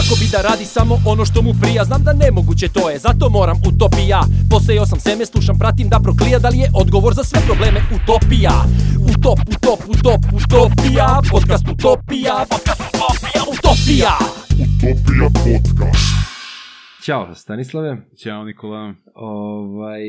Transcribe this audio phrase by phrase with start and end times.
[0.00, 1.84] Svako bi da radi samo ono što mu prija.
[1.84, 4.20] Znam da nemoguće to je, zato moram utopija.
[4.50, 6.38] Posejao sam seme, slušam, pratim da proklija.
[6.44, 8.54] Da li je odgovor za sve probleme utopija?
[9.12, 11.08] Utop, utop, utop, utopija.
[11.34, 14.14] Podcast utopija, podcast utopija, utopija.
[14.64, 16.08] Utopija podcast.
[17.04, 17.90] Ćao Stanislave.
[18.22, 18.82] Ćao Nikola.
[19.14, 20.04] Ovaj,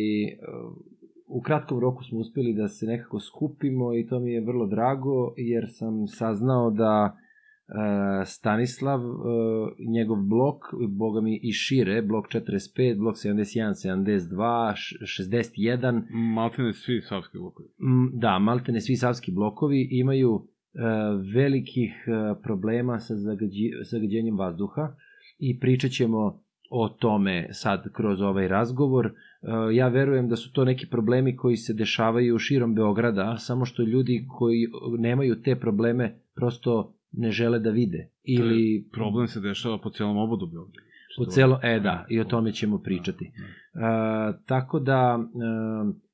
[1.38, 5.34] u kratkom roku smo uspeli da se nekako skupimo i to mi je vrlo drago
[5.38, 7.18] jer sam saznao da
[8.26, 9.06] Stanislav, e,
[9.88, 16.04] njegov blok, boga mi i šire, blok 45, blok 71, 72, 61.
[16.10, 17.70] Maltene svi savski blokovi.
[17.80, 20.80] M, Da, maltene svi savski blokovi imaju e,
[21.36, 21.94] velikih
[22.44, 24.96] problema sa zagađi, zagađenjem vazduha
[25.40, 29.14] i pričat ćemo o tome sad kroz ovaj razgovor.
[29.74, 34.26] Ja verujem da su to neki problemi koji se dešavaju širom Beograda, samo što ljudi
[34.38, 38.10] koji nemaju te probleme prosto ne žele da vide.
[38.24, 40.88] Ili Problem se dešava po celom obodu Beograda.
[41.18, 43.32] po celo, e da, i o tome ćemo pričati.
[43.38, 43.80] Da, E,
[44.46, 45.28] tako da e,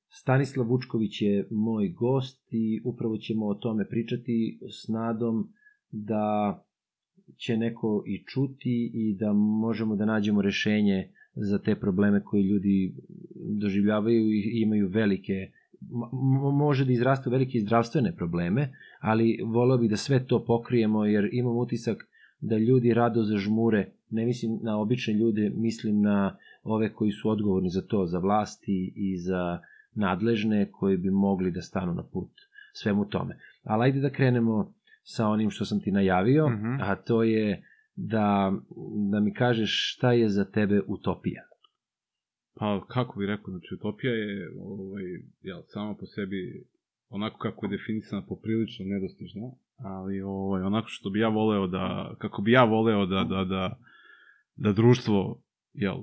[0.10, 5.50] Stanislav Vučković je moj gost i upravo ćemo o tome pričati s nadom
[5.92, 6.58] da
[7.38, 12.96] će neko i čuti i da možemo da nađemo rešenje za te probleme koje ljudi
[13.62, 15.52] doživljavaju i imaju velike
[16.54, 21.58] može da izrastu velike zdravstvene probleme, ali voleo bih da sve to pokrijemo jer imam
[21.58, 21.98] utisak
[22.40, 27.70] da ljudi rado zažmure, ne mislim na obične ljude, mislim na ove koji su odgovorni
[27.70, 29.60] za to, za vlasti i za
[29.96, 32.32] nadležne koji bi mogli da stanu na put
[32.74, 33.38] svemu tome.
[33.64, 36.82] Ali ajde da krenemo sa onim što sam ti najavio, Mhm.
[36.82, 37.64] a to je
[37.96, 38.54] da,
[39.12, 41.44] da mi kažeš šta je za tebe utopija.
[42.56, 45.04] Pa, kako bih rekao, znači, utopija je, ovaj,
[45.42, 46.66] jel, sama po sebi,
[47.10, 52.42] onako kako je definisana, poprilično nedostižna, ali ovaj, onako što bi ja voleo da, kako
[52.42, 53.80] bi ja voleo da, da, da,
[54.56, 55.42] da društvo,
[55.74, 55.98] jel,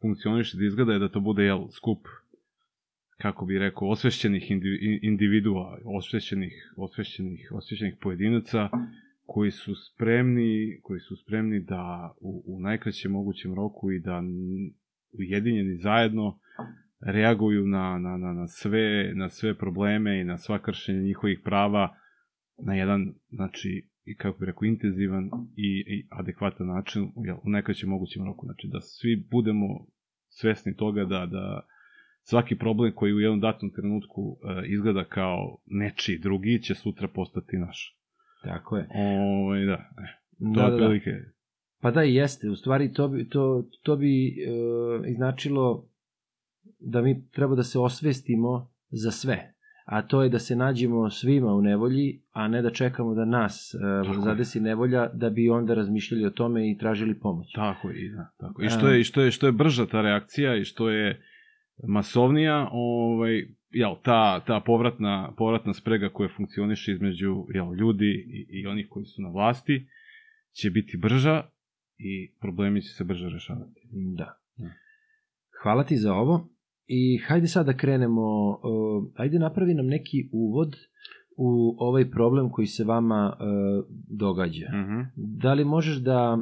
[0.00, 2.06] funkcioniše, da izgleda je da to bude, jel, skup
[3.18, 8.68] kako bi rekao, osvešćenih indi- individua, osvešćenih, osvešćenih, osvešćenih pojedinaca
[9.26, 14.22] koji su spremni, koji su spremni da u, u najkraćem mogućem roku i da
[15.18, 16.38] ujedinjeni zajedno
[17.00, 21.96] reaguju na, na, na, na, sve, na sve probleme i na sva kršenja njihovih prava
[22.58, 25.24] na jedan, znači, i kako bi rekao, intenzivan
[25.56, 28.46] i, i adekvatan način jel, u najkraćem mogućem roku.
[28.46, 29.66] Znači, da svi budemo
[30.28, 31.66] svesni toga da, da
[32.22, 37.56] svaki problem koji u jednom datom trenutku e, izgleda kao nečiji drugi će sutra postati
[37.56, 37.96] naš.
[38.44, 38.88] Tako je.
[38.94, 39.86] Ovo, da, e,
[40.54, 41.30] to Da, je da, da.
[41.80, 42.48] Pa da, i jeste.
[42.48, 45.89] U stvari, to bi, to, to bi e, značilo
[46.80, 49.54] da mi treba da se osvestimo za sve.
[49.84, 53.74] A to je da se nađemo svima u nevolji, a ne da čekamo da nas
[53.74, 54.20] e, je.
[54.20, 57.52] zadesi nevolja, da bi onda razmišljali o tome i tražili pomoć.
[57.54, 58.62] Tako i da, tako.
[58.62, 61.22] I što je, i što je, što je brža ta reakcija i što je
[61.88, 68.66] masovnija, ovaj, jel, ta, ta povratna, povratna sprega koja funkcioniše između jel, ljudi i, i
[68.66, 69.86] onih koji su na vlasti
[70.52, 71.42] će biti brža
[71.98, 73.80] i problemi će se brže rešavati.
[74.16, 74.38] Da.
[74.56, 74.70] Da.
[75.62, 76.48] Hvala ti za ovo.
[76.92, 80.76] I hajde sad da krenemo, uh, ajde napravi nam neki uvod
[81.36, 83.84] u ovaj problem koji se vama uh,
[84.18, 84.66] događa.
[84.72, 85.00] Mhm.
[85.16, 86.38] Da li možeš da,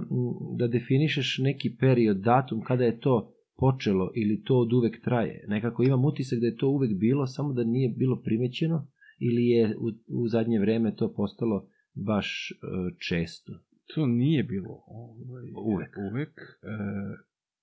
[0.56, 5.44] da definišeš neki period, datum, kada je to počelo ili to od uvek traje?
[5.48, 8.87] Nekako imam utisak da je to uvek bilo, samo da nije bilo primećeno
[9.19, 9.88] ili je u,
[10.22, 13.53] u zadnje vreme to postalo baš uh, često?
[13.94, 15.97] To nije bilo ovaj, Uvek.
[16.12, 16.41] uvek.
[16.62, 16.69] E,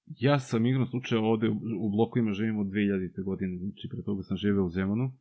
[0.08, 1.50] ja sam igrom slučaja ovde
[1.80, 3.24] u, blokovima živim od 2000.
[3.24, 5.12] godine, znači pre toga sam živeo u Zemunu.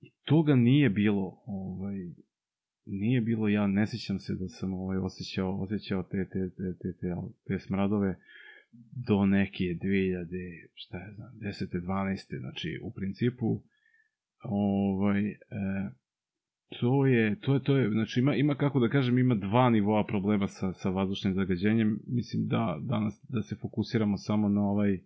[0.00, 1.96] I toga nije bilo, ovaj,
[2.86, 6.92] nije bilo, ja ne sećam se da sam ovaj, osjećao, osjećao te, te, te, te,
[7.00, 7.14] te,
[7.46, 8.16] te smradove
[9.06, 11.80] do neke 2000, šta je znam, 10.
[11.80, 12.38] 12.
[12.40, 13.62] Znači, u principu,
[14.42, 15.36] ovaj, e,
[16.78, 20.04] To je, to je, to je, znači ima, ima kako da kažem, ima dva nivoa
[20.04, 21.98] problema sa, sa vazdušnim zagađenjem.
[22.06, 24.98] Mislim da danas, da se fokusiramo samo na ovaj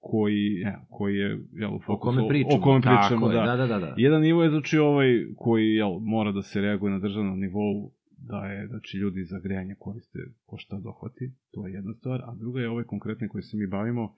[0.00, 2.60] koji, ja, koji je, jel, u O kome pričamo?
[2.60, 3.44] o kome pričamo, je, da.
[3.44, 3.78] da, da, da.
[3.78, 3.94] da.
[3.96, 7.92] Jedan nivo je, znači, ovaj koji, jel, mora da se reaguje na državnom nivou,
[8.28, 12.34] da je, znači, ljudi za grejanje koriste ko šta dohvati, to je jedna stvar, a
[12.34, 14.14] druga je ovaj konkretni koji se mi bavimo,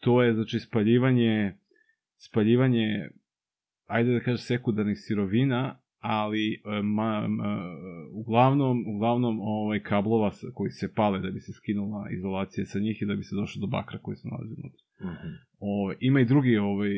[0.00, 1.56] to je, znači, spaljivanje,
[2.16, 3.10] spaljivanje,
[3.86, 7.76] ajde da kažem, sekundarnih sirovina, ali e, ma, ma,
[8.12, 13.06] uglavnom, uglavnom ovaj, kablova koji se pale da bi se skinula izolacija sa njih i
[13.06, 14.82] da bi se došlo do bakra koji se nalazi unutra.
[15.00, 15.34] Mhm.
[15.58, 16.90] Ovaj, ima i drugi, ovaj,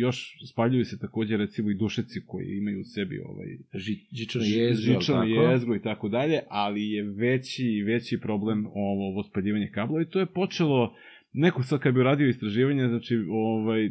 [0.00, 5.00] još spaljuju se takođe recimo i dušeci koji imaju u sebi ovaj, Ži, žičano jezgro,
[5.00, 10.10] žičano jezgro i tako dalje, ali je veći veći problem ovo, ovo spaljivanje kablova i
[10.10, 10.94] to je počelo
[11.32, 13.90] neko sad kad bi uradio istraživanje, znači ovaj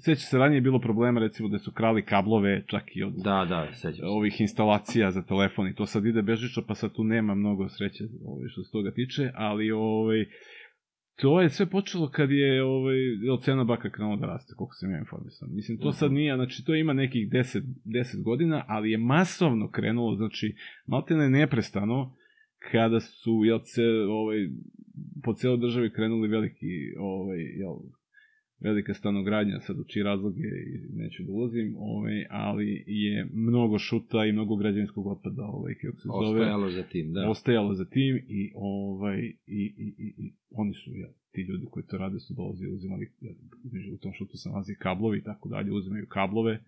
[0.00, 3.46] seća se ranije je bilo problema recimo da su krali kablove čak i od Da,
[3.48, 4.06] da, sećam se.
[4.06, 8.04] ovih instalacija za telefon i to sad ide bežično, pa sad tu nema mnogo sreće
[8.24, 10.26] ovaj, što se toga tiče, ali ovaj,
[11.20, 12.96] to je sve počelo kad je ovaj,
[13.40, 15.48] cena baka krenula da raste, koliko sam ja informisan.
[15.52, 20.16] Mislim, to sad nije, znači to ima nekih 10, 10 godina, ali je masovno krenulo,
[20.16, 20.54] znači,
[20.86, 22.14] maltene neprestano,
[22.72, 24.36] kada su, jel, ce, ovaj,
[25.24, 27.74] po celoj državi krenuli veliki, ovaj, jel,
[28.60, 34.26] velika stanogradnja, sad u čiji razloge i neću da ulazim, ovaj, ali je mnogo šuta
[34.26, 37.30] i mnogo građevinskog otpada, ovaj, kako se zove, Ostajalo za tim, da.
[37.30, 41.86] ostajalo za tim i ovaj i, i, i, i oni su ja, ti ljudi koji
[41.86, 43.32] to rade su dolazili uzimali ja,
[43.94, 46.64] u tom šutu se nalazi kablovi i tako dalje uzimaju kablove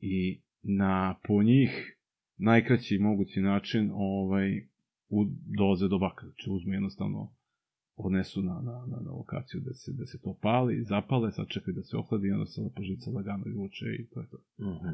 [0.00, 1.96] i na po njih
[2.38, 4.50] najkraći mogući način ovaj
[5.08, 5.24] u,
[5.58, 7.35] dolaze do baka znači uzmu jednostavno
[7.96, 11.74] odnesu na, na, na, na lokaciju da se, da se to pali, zapale, sad čekaju
[11.74, 14.38] da se ohladi i onda se lepo žica lagano izvuče i to je to.
[14.60, 14.88] Mhm.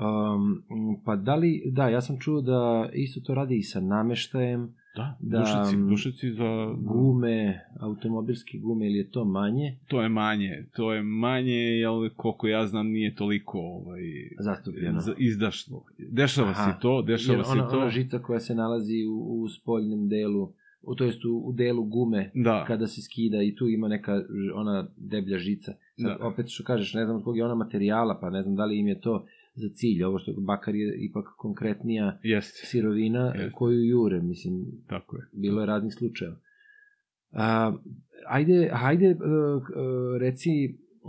[0.00, 0.62] Um,
[1.04, 5.16] pa da li, da, ja sam čuo da isto to radi i sa nameštajem, Da,
[5.20, 6.74] Da, dušici, dušici za...
[6.78, 12.46] gume, automobilske gume ili je to manje To je manje, to je manje, jel, koliko
[12.46, 14.00] ja znam, nije toliko ovaj,
[14.40, 15.00] zastupljeno?
[15.18, 15.84] izdašno.
[15.98, 16.72] Dešava Aha.
[16.72, 17.76] se to, dešava Jer se ona, to.
[17.76, 20.52] ona žica koja se nalazi u, u spoljnom delu,
[20.82, 24.22] u, to jest u, u delu gume, Da, kada se skida i tu ima neka
[24.54, 25.72] ona deblja žica.
[25.96, 26.26] Sad, Da.
[26.26, 28.78] opet što kažeš, ne znam od kog je ona materijala, pa ne znam da li
[28.78, 30.02] im je to za cilj.
[30.02, 33.50] Ovo što bakar je ipak konkretnija jeste, sirovina Jeste.
[33.52, 35.22] koju jure, mislim, tako je.
[35.34, 36.36] bilo je raznih slučajeva.
[37.32, 37.72] A,
[38.28, 39.16] ajde, ajde, uh,
[39.56, 39.62] uh,
[40.20, 40.50] reci,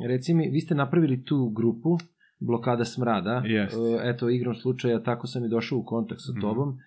[0.04, 1.98] reci mi, vi ste napravili tu grupu,
[2.39, 3.77] blokada smrada, Jeste.
[3.77, 6.42] Uh, eto, igrom slučaja, tako sam i došao u kontakt sa Mhm.
[6.42, 6.77] tobom,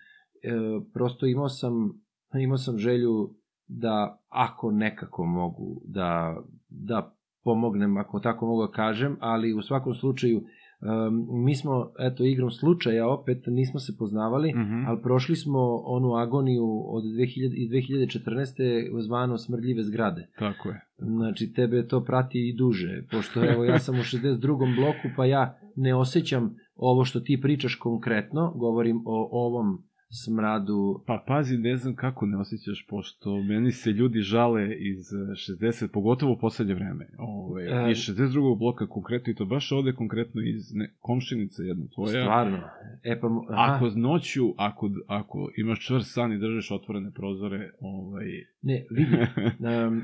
[0.45, 0.49] E,
[0.93, 2.02] prosto imao sam,
[2.39, 3.29] imao sam želju
[3.67, 6.37] da, ako nekako mogu, da,
[6.69, 12.23] da pomognem, ako tako mogu da kažem, ali u svakom slučaju, um, mi smo, eto,
[12.23, 14.85] igrom slučaja, opet nismo se poznavali, Mhm.
[14.87, 18.55] ali prošli smo onu agoniju od 2000, iz 2014.
[19.01, 20.27] zvano smrdljive zgrade.
[20.39, 20.81] Tako je.
[20.97, 24.75] Znači, tebe to prati i duže, pošto evo ja sam u 62.
[24.75, 31.03] bloku, pa ja ne osjećam ovo što ti pričaš konkretno, govorim o ovom smradu.
[31.07, 35.87] Pa pazi, ne znam kako ne osjećaš, pošto meni se ljudi žale iz eh, 60,
[35.87, 37.07] pogotovo u poslednje vreme.
[37.17, 37.91] Ove, E.
[37.91, 38.57] iz 62.
[38.57, 42.23] bloka konkretno, i to baš ovde konkretno iz ne, komšinice jedna tvoja.
[42.23, 42.59] Stvarno.
[43.03, 48.25] E pa, aha, Ako noću, ako, ako imaš čvrst san i držiš otvorene prozore, ovaj...
[48.61, 50.03] ne, vidi, um, uh,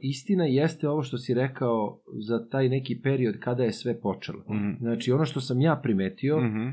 [0.00, 4.44] istina jeste ovo što si rekao za taj neki period kada je sve počelo.
[4.50, 4.70] Mhm.
[4.80, 6.66] Znači, ono što sam ja primetio, Mhm.
[6.66, 6.72] uh,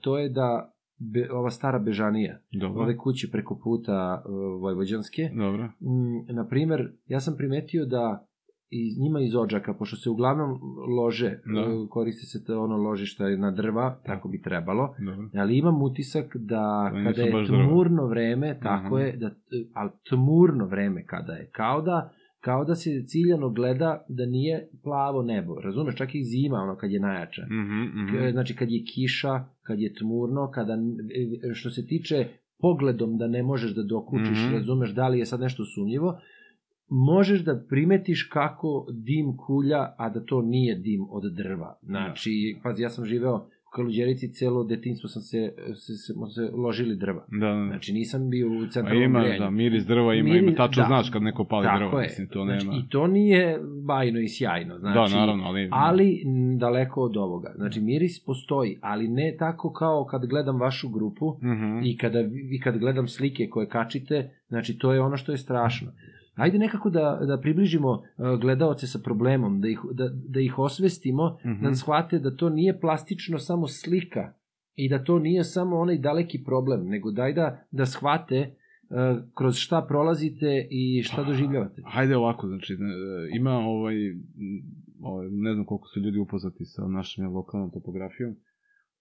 [0.00, 2.82] to je da be, ova stara Bežanija, Dobro.
[2.82, 5.64] ove kuće preko puta uh, Vojvođanske, Dobro.
[5.64, 8.24] mm, na primer, ja sam primetio da
[8.70, 10.58] iz njima iz Odžaka, pošto se uglavnom
[10.96, 11.60] lože, Da.
[11.62, 15.28] uh, koristi se to ono ložište na drva, tako bi trebalo, Dobro.
[15.34, 17.62] ali imam utisak da Da kada je baš drva.
[17.62, 18.98] tmurno vreme, tako Mhm.
[18.98, 19.30] je, da,
[19.74, 22.10] ali tmurno vreme kada je, kao da
[22.40, 26.90] kao da se ciljano gleda da nije plavo nebo, razumeš, čak i zima, ono kad
[26.90, 27.42] je najjača.
[27.44, 28.16] Mhm, mhm.
[28.18, 30.76] K- Znači kad je kiša, kad je tmurno, kada
[31.54, 32.26] što se tiče
[32.58, 34.54] pogledom da ne možeš da dokučiš, Mhm.
[34.54, 36.20] razumeš da li je sad nešto sumnjivo,
[36.88, 41.78] možeš da primetiš kako dim kulja, a da to nije dim od drva.
[41.82, 42.30] Znači,
[42.62, 45.38] pazi, ja sam živeo Kaluđerici, celo detinstvo sam se,
[45.76, 47.24] se, se, smo se ložili drva.
[47.30, 47.66] Da, da.
[47.66, 49.40] Znači, nisam bio u centralnom ima, grejanju.
[49.40, 50.86] da, miris drva ima, Miris- ima, tačno da.
[50.86, 52.04] znaš kad neko pali Tako drva, je.
[52.04, 52.78] mislim, to znači, nema.
[52.78, 54.78] I to nije bajno i sjajno.
[54.78, 55.68] Znači, da, naravno, ali...
[55.72, 56.22] ali
[56.56, 57.52] daleko od ovoga.
[57.56, 61.80] Znači, miris postoji, ali ne tako kao kad gledam vašu grupu Mhm.
[61.84, 62.20] i kada
[62.50, 65.88] i kad gledam slike koje kačite, znači to je ono što je strašno.
[66.38, 68.02] Ajde nekako da, da približimo uh,
[68.40, 71.64] gledaoce sa problemom, da ih, da, da ih osvestimo, Mhm.
[71.64, 74.32] da shvate da to nije plastično samo slika
[74.74, 78.96] i da to nije samo onaj daleki problem, nego daj da, da shvate uh,
[79.34, 81.82] kroz šta prolazite i šta doživljavate.
[81.86, 82.88] Hajde ovako, znači, ne,
[83.36, 83.94] ima ovaj,
[85.02, 88.36] ovaj, ne znam koliko su ljudi upoznati sa našom lokalnom topografijom,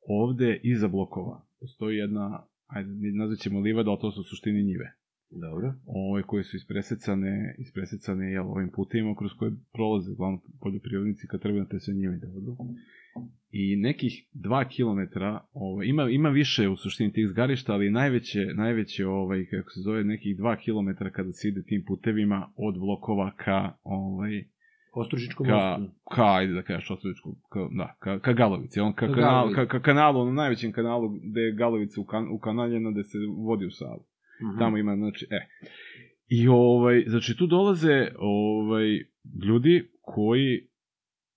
[0.08, 2.90] ovde iza blokova postoji jedna, ajde,
[3.20, 4.94] nazvat ćemo livada, ali to su suštini njive.
[5.30, 5.74] Dobro.
[5.86, 11.60] ovaj, koje su ispresecane, ispresecane jel, ovim putevima kroz koje prolaze uglavnom poljoprivrednici kad treba
[11.60, 12.58] na te sve njive da odu.
[13.52, 15.20] I nekih 2 km,
[15.54, 20.04] ovaj, ima, ima više u suštini tih zgarišta, ali najveće, najveće ovaj, kako se zove,
[20.04, 24.44] nekih 2 km kada se ide tim putevima od Vlokova ka, ovaj,
[24.94, 25.96] Ostružičkom ka, mostu.
[26.16, 29.68] ka, ajde da kažeš, Ostružičku, ka, da, ka, ka Galovici, on ka, Ka kanal, ka,
[29.68, 34.06] ka kanalu, onom najvećem kanalu gde je Galovica ukan, ukanaljena, gde se vodi u Savu.
[34.42, 34.60] Mhm.
[34.60, 35.48] Tamo ima, znači, e.
[36.28, 39.06] I ovaj, znači tu dolaze ovaj,
[39.46, 40.68] ljudi koji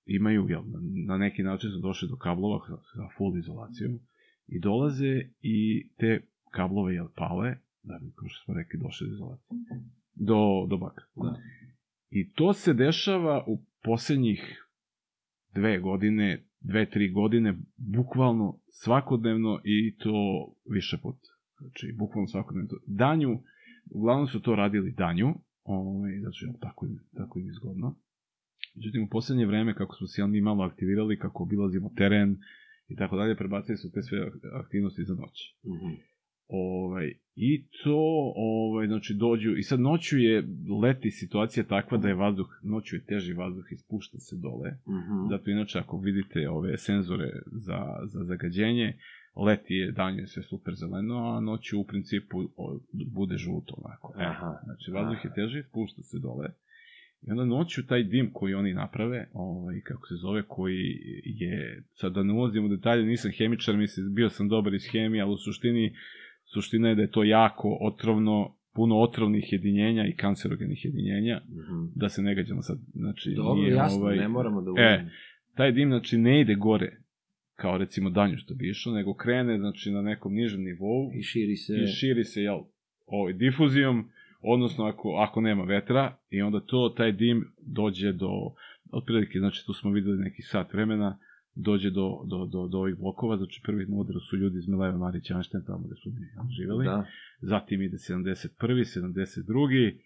[0.07, 0.62] imaju, jel,
[1.07, 3.99] na, neki način su došli do kablova sa full izolacijom
[4.47, 9.14] i dolaze i te kablove, jel, pale, da bi, kao što smo rekli, došli do
[9.14, 9.59] izolacije.
[10.14, 11.02] Do, do baka.
[11.16, 11.37] Da.
[12.11, 14.66] I to se dešava u poslednjih
[15.54, 21.28] dve godine, dve, tri godine, bukvalno svakodnevno i to više puta.
[21.61, 22.69] Znači, bukvalno svakodnevno.
[22.69, 22.76] to.
[22.87, 23.38] Danju,
[23.90, 27.97] uglavnom su to radili danju, ovaj, znači, tako, im, tako im je zgodno.
[28.76, 32.37] Međutim, u poslednje vreme, kako smo se mi malo aktivirali, kako obilazimo teren
[32.88, 34.19] i tako dalje, prebacili su te sve
[34.64, 35.57] aktivnosti za noć.
[35.67, 35.95] Mhm.
[36.52, 40.49] Ovaj, I to, ovaj, znači, dođu, i sad noću je,
[40.83, 44.71] leti situacija takva da je vazduh, noću je teži vazduh i spušta se dole.
[44.71, 45.29] Mhm.
[45.31, 48.99] Zato inače, ako vidite ove senzore za, za zagađenje,
[49.37, 52.37] leti je, dan je sve super zeleno, a noću u principu
[53.06, 54.14] bude žuto, onako.
[54.18, 54.60] E, Aha.
[54.64, 56.46] Znači, vazduh je teži, spušta se dole.
[57.22, 60.82] I onda noću taj dim koji oni naprave, ovaj, kako se zove, koji
[61.25, 65.22] je, sad da ne ulazim u detalje, nisam hemičar, mislim, bio sam dobar iz hemije,
[65.22, 65.94] ali u suštini,
[66.44, 71.84] suština je da je to jako otrovno, puno otrovnih jedinjenja i kancerogenih jedinjenja, Mhm.
[71.94, 75.10] da se ne gađamo sad, znači, Dobro, nije, jasno, ovaj, ne moramo da E, ulazimo.
[75.54, 76.96] taj dim, znači, ne ide gore,
[77.61, 81.57] kao recimo danju što bi išao, nego krene, znači, na nekom nižem nivou I širi
[81.57, 81.75] se...
[81.75, 82.61] i širi se, jel,
[83.07, 84.09] ovaj, difuzijom,
[84.40, 88.31] odnosno ako, ako nema vetra, i onda to, taj dim dođe do,
[88.93, 91.19] otprilike, znači tu smo videli neki sat vremena,
[91.55, 94.99] dođe do, do, do, do ovih blokova, znači prvi na udaru su ljudi iz Mileva
[94.99, 96.11] Marića Anšten, tamo gde su
[96.57, 97.07] živeli, Da.
[97.40, 98.49] zatim ide 71.
[98.59, 99.99] 72.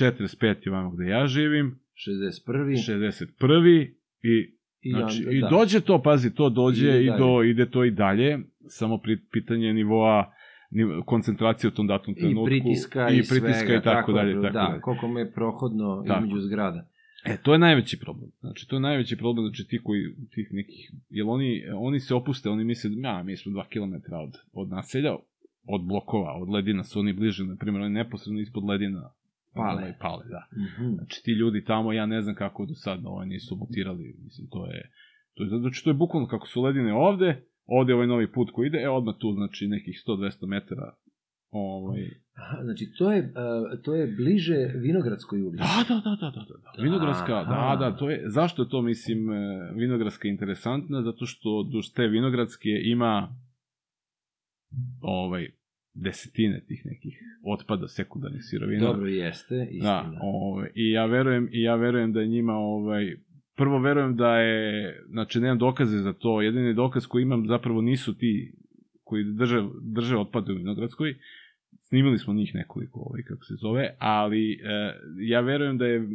[0.00, 0.68] 45.
[0.70, 3.28] ovamo gde ja živim, 61.
[3.38, 3.92] 61.
[4.22, 5.48] i I Znači, onda, i da.
[5.48, 7.18] dođe to, pazi, to dođe Ide i dalje.
[7.18, 8.38] do, ide to i dalje,
[8.68, 10.32] samo pri, pitanje nivoa
[10.70, 12.44] nivo, koncentracije u tom datom I trenutku.
[12.44, 14.80] pritiska i, i pritiska svega, i tako dalje, tako da, dalje.
[14.80, 16.24] koliko me je prohodno Tako.
[16.24, 16.88] između zgrada.
[17.24, 18.30] E, to je najveći problem.
[18.40, 22.50] Znači, to je najveći problem, znači ti koji, tih nekih, jer oni, oni se opuste,
[22.50, 25.14] oni misle, ja, mi smo 2 km od, od naselja,
[25.66, 29.10] od blokova, od ledina su oni bliže, na primjer, oni neposredno ispod ledina
[29.54, 29.82] Pale.
[29.82, 30.42] ovaj, pale, da.
[30.64, 30.94] Mhm.
[30.94, 34.66] Znači, ti ljudi tamo, ja ne znam kako do sad ovaj, nisu mutirali, mislim, to
[34.66, 34.90] je,
[35.34, 38.50] to je, znači, to je bukvalno kako su ledine ovde, ovde je ovaj novi put
[38.52, 40.94] koji ide, e, odmah tu, znači, nekih 100-200 metara,
[41.50, 42.02] ovaj,
[42.36, 45.62] Aha, znači, to je, uh, to je bliže Vinogradskoj ulici.
[45.88, 46.82] Da, da, da, da, da, da.
[46.82, 47.76] Vinogradska, da, Aha.
[47.76, 51.02] da, to je, zašto je to, mislim, e, Vinogradska interesantna?
[51.02, 53.36] Zato što duž te Vinogradske ima
[55.00, 55.48] ovaj,
[55.94, 58.86] desetine tih nekih otpada sekundarnih sirovina.
[58.86, 60.10] Dobro jeste, istina.
[60.12, 63.16] Da, ovaj, i ja verujem, i ja verujem da je njima, ovaj,
[63.56, 68.18] prvo verujem da je, znači nemam dokaze za to, jedini dokaz koji imam zapravo nisu
[68.18, 68.52] ti
[69.04, 71.14] koji drže, drže otpade u Vinogradskoj,
[71.80, 74.56] snimili smo njih nekoliko, ovaj, kako se zove, ali e,
[75.18, 76.08] ja verujem da je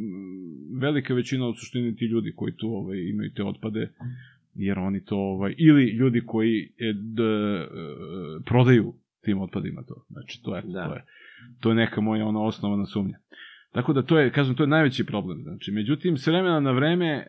[0.79, 3.89] velika većina u suštini ti ljudi koji tu ovaj, imaju te otpade,
[4.55, 7.67] jer oni to, ovaj, ili ljudi koji e, d, e,
[8.45, 10.05] prodaju tim otpadima to.
[10.09, 10.87] Znači, to je, Da.
[10.87, 11.03] to je,
[11.59, 13.17] to je neka moja ona osnovana sumnja.
[13.71, 15.37] Tako da to je, kažem, to je najveći problem.
[15.43, 17.25] Znači, međutim, s vremena na vreme, e,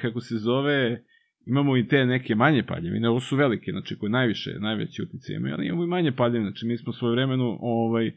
[0.00, 1.02] kako se zove,
[1.46, 5.54] imamo i te neke manje paljevine, ovo su velike, znači koje najviše, najveći utjecaj imaju,
[5.54, 8.12] ali imamo i manje paljevine, znači mi smo svoje vremenu ovaj, e,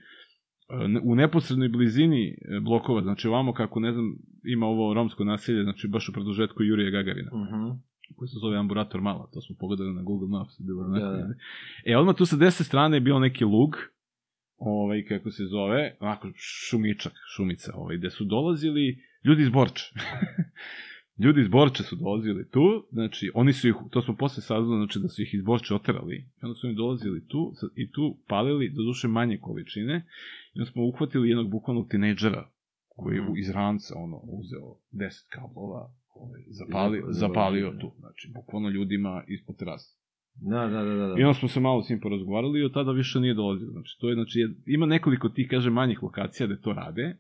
[1.03, 4.05] u neposrednoj blizini e, blokova, znači ovamo kako, ne znam,
[4.43, 7.79] ima ovo romsko naselje, znači baš u produžetku Jurija Gagarina, Mhm.
[8.15, 11.33] Koji se zove Amburator Mala, to smo pogledali na Google Maps, bilo Da, da.
[11.85, 13.75] E, odmah tu sa desne strane je bio neki lug,
[14.57, 19.85] ovaj, kako se zove, onako šumičak, šumica, ovaj, gde su dolazili ljudi iz Borča.
[21.23, 24.99] ljudi iz Borča su dolazili tu, znači, oni su ih, to smo posle saznali, znači,
[24.99, 28.69] da su ih iz Borča oterali, i onda su oni dolazili tu, i tu palili,
[28.69, 30.05] do duše manje količine,
[30.53, 32.49] i onda smo uhvatili jednog bukvalnog tinejdžera,
[32.87, 33.31] koji je Mhm.
[33.37, 36.41] iz ranca, ono, uzeo 10 kablova, ovaj,
[37.11, 37.79] zapalio da.
[37.79, 39.89] tu, znači, bukvalno ljudima ispod terasa.
[40.41, 41.07] Da, da, da, da.
[41.07, 41.15] da.
[41.19, 43.67] I onda smo se malo s njim porazgovarali i od tada više nije dolazio.
[43.67, 47.17] Znači, to je, znači, je- ima nekoliko tih, kaže, manjih lokacija gde to rade,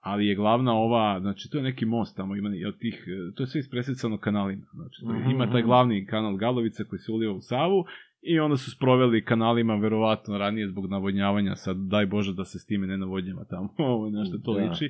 [0.00, 3.42] ali je glavna ova, znači, to je neki most tamo, ima od tih, e, to
[3.42, 4.66] je sve ispresecano kanalima.
[4.74, 5.68] Znači, to je, Mhm, ima taj mhm.
[5.68, 7.84] glavni kanal Galovica koji se uliva u Savu
[8.26, 12.66] I onda su sproveli kanalima, verovatno ranije zbog navodnjavanja, sad daj Bože da se s
[12.66, 14.60] time ne navodnjava tamo, ovo na što to Da.
[14.64, 14.86] liči.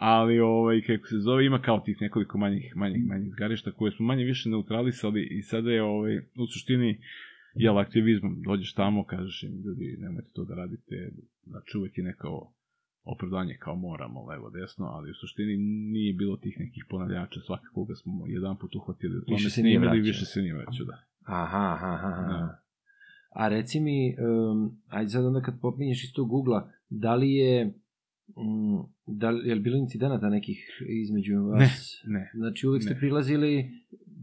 [0.00, 4.06] Ali, ovaj, kako se zove, ima kao tih nekoliko manjih, manjih, manjih zgarišta koje smo
[4.06, 7.00] manje više neutralisali i sada je, ovaj, u suštini,
[7.54, 11.12] jel, aktivizmom, dođeš tamo, kažeš im, ljudi, nemojte to da radite,
[11.46, 12.52] znači uvek je neko
[13.04, 15.56] opravdanje kao moramo, levo, desno, ali u suštini
[15.92, 19.78] nije bilo tih nekih ponavljača, svakakoga smo jedan put uhvatili u tome Više se nije
[19.78, 20.96] snimili, više se nije vraćao, da.
[21.26, 22.28] Aha, aha, aha.
[22.28, 22.62] Da.
[23.30, 27.74] A reci mi, um, ajde sad onda kad popinješ iz tog Google-a, da li je,
[29.06, 30.58] da li, je li bilo incidenata nekih
[31.02, 32.02] između vas?
[32.06, 32.98] Ne, Znači uvek ste Ne.
[33.00, 33.70] prilazili,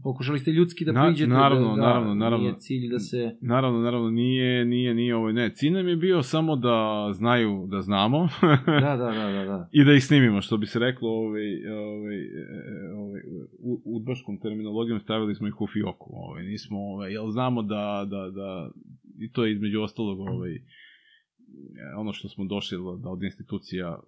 [0.02, 2.44] pokušali ste ljudski da Na- priđete, naravno, da, da, naravno, naravno.
[2.44, 3.36] nije cilj da se...
[3.40, 6.76] Naravno, naravno, nije, nije, nije ovo, ne, cilj nam je bio samo da
[7.12, 8.28] znaju da znamo
[8.66, 9.68] Da, da, da, da, da.
[9.72, 12.18] i da ih snimimo, što bi se reklo ovaj, ovaj,
[12.94, 13.20] ovaj,
[13.60, 18.30] u udbaškom terminologijom stavili smo ih u fioku, ovaj, nismo, ovaj, jel znamo da, da,
[18.30, 18.70] da,
[19.20, 20.50] i to je između ostalog, ovaj,
[21.96, 24.00] ono što smo došli da, da od institucija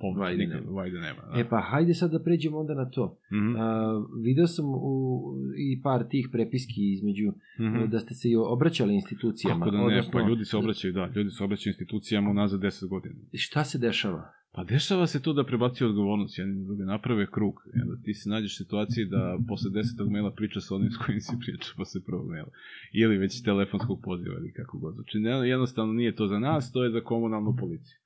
[0.00, 0.70] povijek Vajde nema.
[0.70, 1.22] vajde nema.
[1.22, 1.40] Da.
[1.40, 3.18] E pa, hajde sad da pređemo onda na to.
[3.32, 3.92] Mhm, A,
[4.24, 5.22] video sam u,
[5.58, 7.90] i par tih prepiski između, mhm.
[7.90, 9.64] da ste se i obraćali institucijama.
[9.64, 12.88] Kako da ne, odnosno, pa ljudi se obraćaju, da, ljudi se obraćaju institucijama unazad 10
[12.88, 13.14] godina.
[13.34, 14.37] Šta se dešava?
[14.58, 17.54] Pa dešava se to da prebacuju odgovornost jedni na druge, naprave krug.
[17.74, 20.96] I onda ti se nađeš u situaciji da posle desetog maila priča sa onim s
[20.96, 22.50] kojim si priča posle prvog maila.
[22.92, 24.94] Ili već telefonskog poziva ili kako god.
[24.94, 27.98] Znači jednostavno nije to za nas, to je za komunalnu policiju.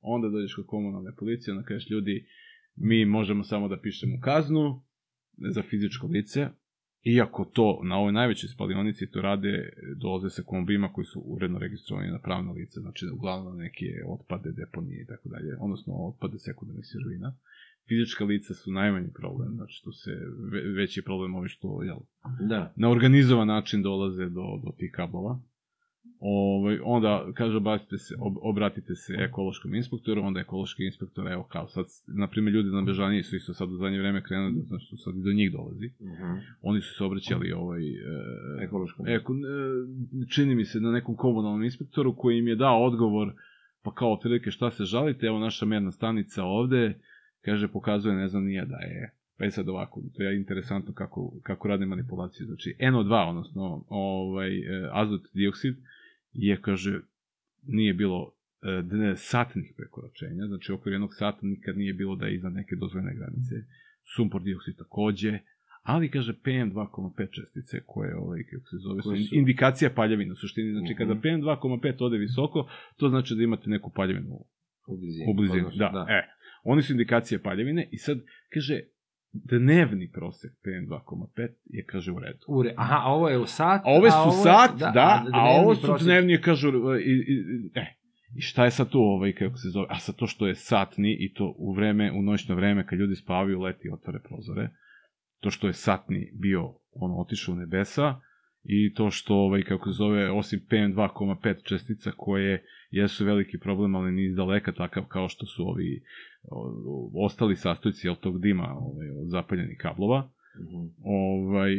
[0.00, 2.26] Onda dođeš kod komunalne policije, onda kažeš ljudi,
[2.76, 4.82] mi možemo samo da pišemo kaznu
[5.54, 6.48] za fizičko lice,
[7.14, 12.10] iako to na ovoj najvećoj spalionici to rade, dolaze sa kombima koji su uredno registrovani
[12.10, 17.36] na pravno lice, znači uglavnom neke otpade, deponije i tako dalje, odnosno otpade sekundarnih sirovina.
[17.88, 20.10] Fizička lica su najmanji problem, znači tu se
[20.52, 21.98] ve, veći problem ovi što jel,
[22.48, 22.72] Da.
[22.76, 25.40] na organizovan način dolaze do, do tih kablova.
[26.20, 31.68] Ovaj, onda, kaže, obratite se, ob, obratite se ekološkom inspektoru, onda ekološki inspektor, evo kao
[31.68, 34.96] sad, na primjer, ljudi na Bežaniji su isto sad u zadnje vreme krenuli, da, znači,
[34.96, 35.86] sad i do njih dolazi.
[36.00, 36.08] Uh
[36.62, 38.02] Oni su se obraćali ovaj, e,
[38.62, 39.08] Ekološkom.
[39.08, 43.32] Eko, e, čini mi se na nekom komunalnom inspektoru koji im je dao odgovor,
[43.82, 46.98] pa kao otprilike šta se žalite, evo naša merna stanica ovde,
[47.44, 51.32] kaže, pokazuje, ne znam nije da je, pa je sad ovako, to je interesantno kako,
[51.42, 55.76] kako rade manipulacije, znači NO2, odnosno ovaj, e, azot dioksid,
[56.32, 57.00] je, kaže,
[57.62, 58.32] nije bilo
[58.62, 63.14] e, satnih prekoračenja, znači oko jednog sata nikad nije bilo da je iznad neke dozvoljene
[63.14, 63.54] granice,
[64.16, 65.38] sumpor dioksid takođe,
[65.82, 70.36] ali kaže PM2,5 čestice koje ovaj kako se zove su, Koje su- indikacija paljevine u
[70.36, 71.20] suštini znači kada Mhm.
[71.20, 74.34] PM2,5 ode visoko to znači da imate neku paljevinu
[74.86, 75.26] U blizini.
[75.30, 76.22] u blizini Odnosno, da, e
[76.64, 78.18] oni su indikacije paljevine i sad
[78.54, 78.80] kaže
[79.32, 83.80] dnevni prosek PM2,5 je kaže u redu Ure, aha, a ovo je u sat.
[83.80, 86.68] a ove a su ovo je- sat, da, a, dnevni ovo su prosek- dnevni, kažu,
[86.68, 87.84] i, i, i- e,
[88.36, 91.16] i šta je sad tu, ovaj, kako se zove, a sad to što je satni
[91.20, 94.70] i to u vreme, u noćno vreme, kad ljudi spavaju, leti i otvore prozore,
[95.40, 96.62] to što je satni bio,
[96.92, 98.14] ono, otišao u nebesa,
[98.64, 104.12] i to što, ovaj, kako se zove, osim PM2,5 čestica koje jesu veliki problem, ali
[104.12, 106.02] ni iz daleka takav kao što su ovi
[107.14, 110.86] ostali sastojci jel, tog dima ovaj, od zapaljenih kablova, Mhm.
[111.04, 111.72] ovaj,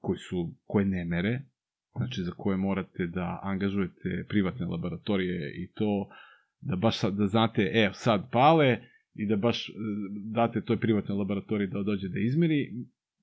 [0.00, 1.40] koji su, koje ne mere,
[1.96, 6.08] znači za koje morate da angažujete privatne laboratorije i to
[6.60, 8.78] da baš sad, da znate, e, sad pale
[9.14, 9.72] i da baš e,
[10.34, 12.70] date toj privatnoj laboratoriji da dođe da izmeri,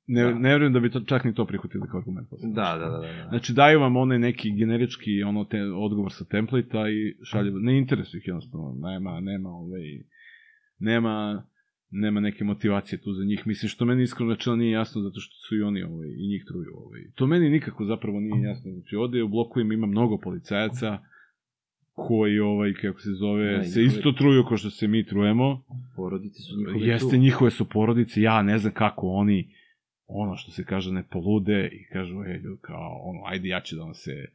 [0.07, 0.33] ne, Da.
[0.33, 2.27] ne verujem da bi to, čak ni to prihvatili kao argument.
[2.55, 2.97] Da, da, da, da.
[2.99, 3.27] da.
[3.29, 8.19] Znači daju vam onaj neki generički ono te, odgovor sa templata i šalju, ne interesuje
[8.19, 9.81] ih jednostavno, nema, nema, ovaj,
[10.81, 11.43] nema,
[11.91, 13.47] nema neke motivacije tu za njih.
[13.47, 16.43] Mislim što meni iskreno rečeno nije jasno zato što su i oni ovaj, i njih
[16.47, 16.71] truju.
[16.77, 17.01] Ovaj.
[17.15, 18.71] To meni nikako zapravo nije jasno.
[18.71, 20.99] Znači ovde u blokovima ima mnogo policajaca
[21.93, 25.63] koji, ovaj, kako se zove, Da, se njihove- isto truju kao što se mi trujemo.
[25.95, 27.17] Porodice su njihove Jeste, tu.
[27.17, 29.55] njihove su porodice, ja ne znam kako oni,
[30.07, 33.75] ono što se kaže, ne polude i kažu, e, ljudi, kao, ono, ajde, ja ću
[33.75, 34.25] da vam se,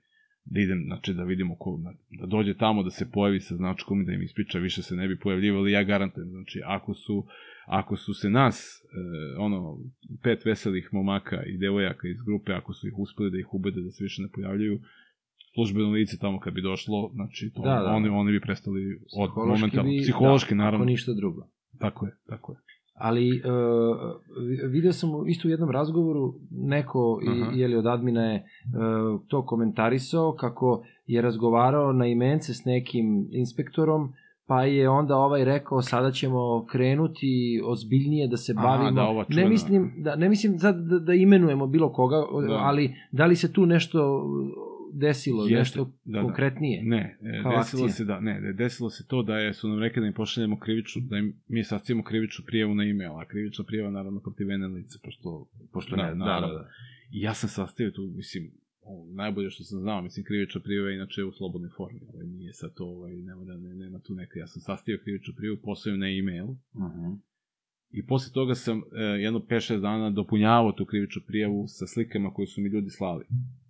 [0.46, 4.00] da idem, znači, da vidimo ko, da, da dođe tamo, da se pojavi sa značkom
[4.00, 7.26] i da im ispriča, više se ne bi pojavljivali, ja garantujem, znači, ako su,
[7.66, 9.78] ako su se nas, e, ono,
[10.22, 13.90] pet veselih momaka i devojaka iz grupe, ako su ih uspeli da ih ubede da
[13.90, 14.80] se više ne pojavljaju,
[15.54, 17.90] službeno lice tamo kad bi došlo, znači, to, Da, da.
[17.90, 18.80] Oni, oni bi prestali
[19.16, 21.48] od Psihološki bi- psihološki, da, naravno, Ako ništa drugo.
[21.78, 22.58] tako je, tako je.
[22.98, 23.40] Ali uh,
[24.70, 27.50] video sam isto u jednom razgovoru neko Aha.
[27.54, 32.64] i je li od admina je uh, to komentarisao kako je razgovarao na imence s
[32.64, 34.12] nekim inspektorom
[34.48, 38.90] pa je onda ovaj rekao sada ćemo krenuti ozbiljnije da se Aha, bavimo.
[38.90, 42.16] da, ova ne mislim da ne mislim sad da, da imenujemo bilo koga,
[42.48, 42.54] Da.
[42.54, 44.24] ali da li se tu nešto
[44.98, 46.22] desilo, Jeste, nešto da, da.
[46.22, 46.82] konkretnije.
[46.84, 47.88] Ne, e, desilo akcija.
[47.88, 51.02] se da, ne, desilo se to da je, su nam rekli da im pošaljemo krivičnu,
[51.02, 54.98] da im, mi sastavimo krivičnu prijavu na email, a krivična prijava naravno protiv ene lice,
[55.04, 56.48] pošto, Pošto da, ne, da, naravno.
[56.48, 56.68] da, da.
[57.12, 58.50] I ja sam sastavio tu, mislim,
[59.14, 62.74] najbolje što sam znao, mislim, krivična prijava je inače u slobodnoj formi, ovaj, nije sad
[62.74, 66.08] to, ovaj, nema, da, ne, nema tu neka, ja sam sastavio krivičnu prijavu, poslao na
[66.08, 67.12] e-mail, Mhm.
[67.90, 72.46] I posle toga sam e, jedno 5-6 dana dopunjavao tu krivičnu prijavu sa slikama koje
[72.46, 73.24] su mi ljudi slali.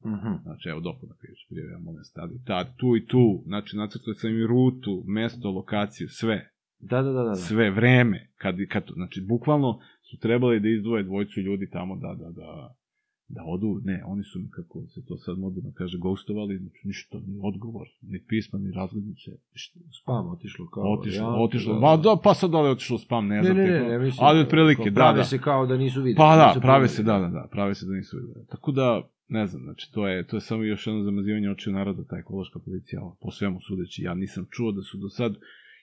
[0.05, 0.35] Mhm.
[0.43, 2.35] Znači, evo dopuna krivične prijave, ja molim stadi.
[2.45, 6.51] Tad, tu i tu, znači, nacrtao sam im rutu, mesto, lokaciju, sve.
[6.81, 7.29] Da, da, da, da.
[7.29, 7.35] da.
[7.35, 8.29] Sve, vreme.
[8.37, 12.75] Kad, kad, znači, bukvalno su trebali da izdvoje dvojcu ljudi tamo da, da, da,
[13.29, 13.81] da odu.
[13.85, 17.87] Ne, oni su mi, kako se to sad moderno kaže, ghostovali, znači, ništa, ni odgovor,
[18.03, 19.31] ni pisma, ni razglednice.
[19.53, 19.81] Ništa.
[20.03, 20.93] Spam otišlo kao...
[20.93, 21.75] Otišlo, ja, otišlo.
[21.75, 22.03] da, Ba, da.
[22.03, 23.57] da, pa sad da li otišlo spam, ne Ne, znam.
[23.57, 24.27] ne, ne, ne, mislim.
[24.27, 25.25] ali otprilike, kao da, prave da.
[25.25, 26.17] se kao da nisu videli.
[26.17, 28.47] Pa da, prave se, da, da, da, prave se da nisu videli.
[28.47, 32.05] Tako da, ne znam, znači, to je, to je samo još jedno zamazivanje očiju naroda,
[32.05, 34.03] ta ekološka policija, po svemu sudeći.
[34.03, 35.35] Ja nisam čuo da su do sad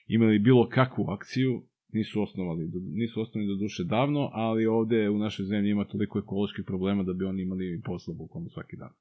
[0.06, 1.62] imali bilo kakvu akciju,
[1.94, 2.62] nisu osnovali,
[3.02, 7.12] nisu osnovali do duše davno, ali ovde u našoj zemlji ima toliko ekoloških problema da
[7.12, 8.92] bi oni imali posla bukvalno svaki dan.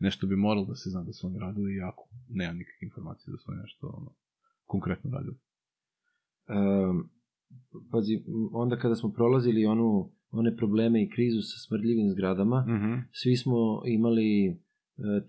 [0.00, 2.04] Nešto bi moralo da se zna da su oni radili jako.
[2.28, 4.10] Nemam nikakve informacije da su oni nešto ono,
[4.72, 5.36] konkretno radili.
[6.56, 7.10] Um,
[7.92, 8.14] pazi,
[8.52, 12.92] onda kada smo prolazili onu, one probleme i krizu sa smrdljivim zgradama, Mhm.
[13.12, 14.54] svi smo imali e,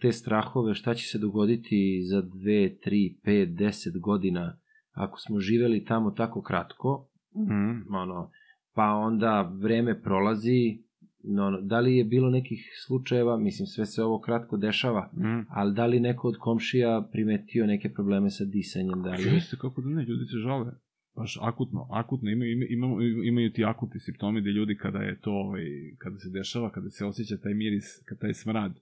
[0.02, 4.60] te strahove šta će se dogoditi za 2, 3, 5, 10 godina
[4.92, 7.96] ako smo živeli tamo tako kratko, Mhm.
[7.96, 8.32] ono,
[8.74, 10.80] pa onda vreme prolazi,
[11.26, 15.40] no, da li je bilo nekih slučajeva, mislim sve se ovo kratko dešava, Mhm.
[15.50, 19.24] ali da li neko od komšija primetio neke probleme sa disanjem, da li...
[19.26, 20.72] Jeste, kako da ne, ljudi se žale.
[21.16, 25.32] Baš akutno, akutno, imaju, ima- imamo, imaju ti akutni simptomi gde ljudi kada je to,
[25.32, 25.64] ovaj,
[25.98, 28.80] kada se dešava, kada se osjeća taj miris, kad taj smrad,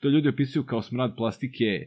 [0.00, 1.86] to ljudi opisuju kao smrad plastike,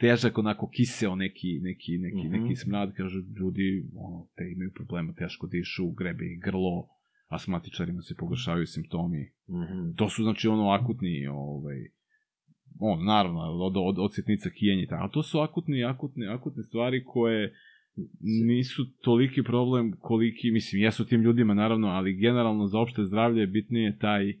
[0.00, 2.32] težak, onako kiseo neki, neki, neki, Mhm.
[2.32, 6.88] neki smrad, kažu ljudi, ono, te imaju problema, teško dišu, grebe i grlo,
[7.28, 9.22] asmatičarima se pogoršavaju simptomi.
[9.50, 9.90] Mhm.
[9.96, 11.76] To su, znači, ono, akutni, ovaj,
[12.80, 16.62] on, naravno, od, od, od sitnica kijenja i tako, ali to su akutni, akutne, akutne
[16.62, 17.54] stvari koje
[18.46, 23.98] nisu toliki problem koliki, mislim, jesu tim ljudima, naravno, ali generalno za opšte zdravlje bitnije
[23.98, 24.32] taj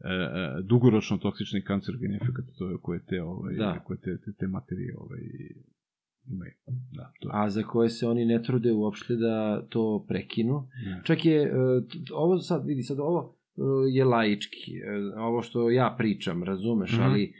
[0.00, 3.78] e, e, dugoročno toksični kancerogeni efekt to je koje te ovaj Da.
[3.78, 5.20] koje te, te, te materije ovaj
[6.26, 6.52] imaju.
[6.92, 7.32] Da, to je.
[7.34, 10.54] a za koje se oni ne trude uopšte da to prekinu.
[10.86, 11.00] Ne.
[11.04, 11.50] Čak je, e,
[12.12, 14.72] ovo sad, vidi, sad ovo e, je laički,
[15.18, 17.02] ovo što ja pričam, razumeš, Mhm.
[17.02, 17.32] ali e,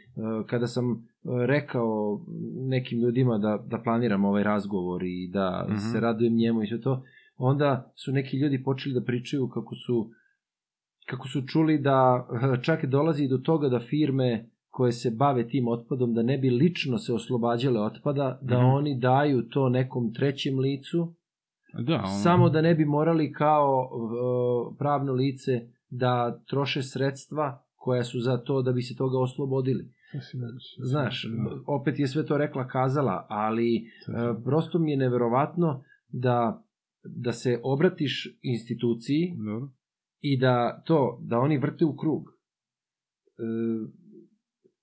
[0.47, 1.07] kada sam
[1.39, 2.21] rekao
[2.57, 5.77] nekim ljudima da, da planiram ovaj razgovor i da Mhm.
[5.77, 7.03] se radujem njemu i sve to,
[7.37, 10.11] onda su neki ljudi počeli da pričaju kako su
[11.05, 12.27] kako su čuli da
[12.65, 16.97] čak dolazi do toga da firme koje se bave tim otpadom, da ne bi lično
[16.97, 18.65] se oslobađale otpada, da Mhm.
[18.67, 21.13] oni daju to nekom trećem licu,
[21.77, 23.89] Da, ono, samo da ne bi morali kao
[24.71, 25.51] e, pravno lice
[25.89, 26.11] da
[26.45, 29.89] troše sredstva koja su za to da bi se toga oslobodili.
[30.81, 31.29] Znaš, Da,
[31.67, 34.43] opet je sve to rekla kazala, ali sasvim.
[34.43, 36.61] prosto mi je neverovatno da
[37.05, 38.13] da se obratiš
[38.43, 39.69] instituciji Dobro.
[40.25, 42.23] I da to, da oni vrte u krug.
[43.37, 43.43] E,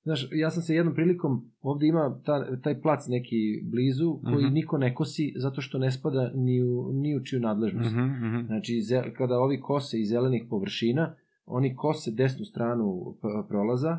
[0.03, 4.55] znaš, ja sam se jednom prilikom, ovde ima ta, taj plac neki blizu, koji Mhm.
[4.55, 7.93] niko ne kosi zato što ne spada ni u, ni u čiju nadležnost.
[7.93, 8.47] Mhm, mhm.
[8.47, 11.15] Znači, ze, kada ovi kose iz zelenih površina,
[11.47, 13.15] oni kose desnu stranu
[13.49, 13.99] prolaza,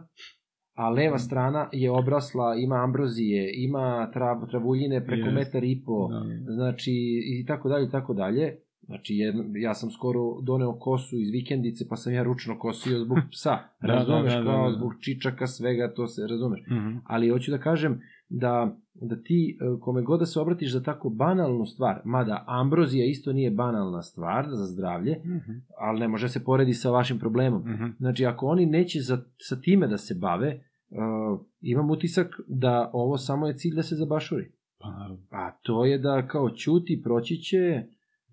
[0.75, 5.35] a leva strana je obrasla, ima ambrozije, ima trav, travuljine preko Jest.
[5.35, 6.53] metar i po, Da, da.
[6.53, 6.91] znači
[7.25, 8.55] i tako dalje i tako dalje.
[8.85, 13.17] Znači jedno, ja sam skoro doneo kosu iz vikendice pa sam ja ručno kosio zbog
[13.31, 13.57] psa.
[13.81, 14.77] Da, razumeš da, da, kao da, da.
[14.77, 16.61] zbog čičaka svega to se razumeš.
[16.67, 16.97] Mhm.
[17.05, 21.09] Ali hoću da kažem da da ti e, kome god da se obratiš za tako
[21.09, 25.51] banalnu stvar, mada ambrozija isto nije banalna stvar za zdravlje, Mhm.
[25.79, 27.61] ali ne može se poredi sa vašim problemom.
[27.61, 27.85] Mhm.
[27.97, 33.17] Znači, ako oni neće za, sa time da se bave, uh, imam utisak da ovo
[33.17, 34.51] samo je cilj da se zabašuri.
[34.79, 35.15] Pa.
[35.31, 37.83] A to je da kao ćuti, proći će,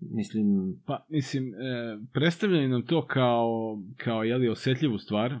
[0.01, 0.45] mislim,
[0.85, 1.57] Pa, mislim, e,
[2.13, 5.39] predstavljaju nam to kao, kao jeli, osetljivu stvar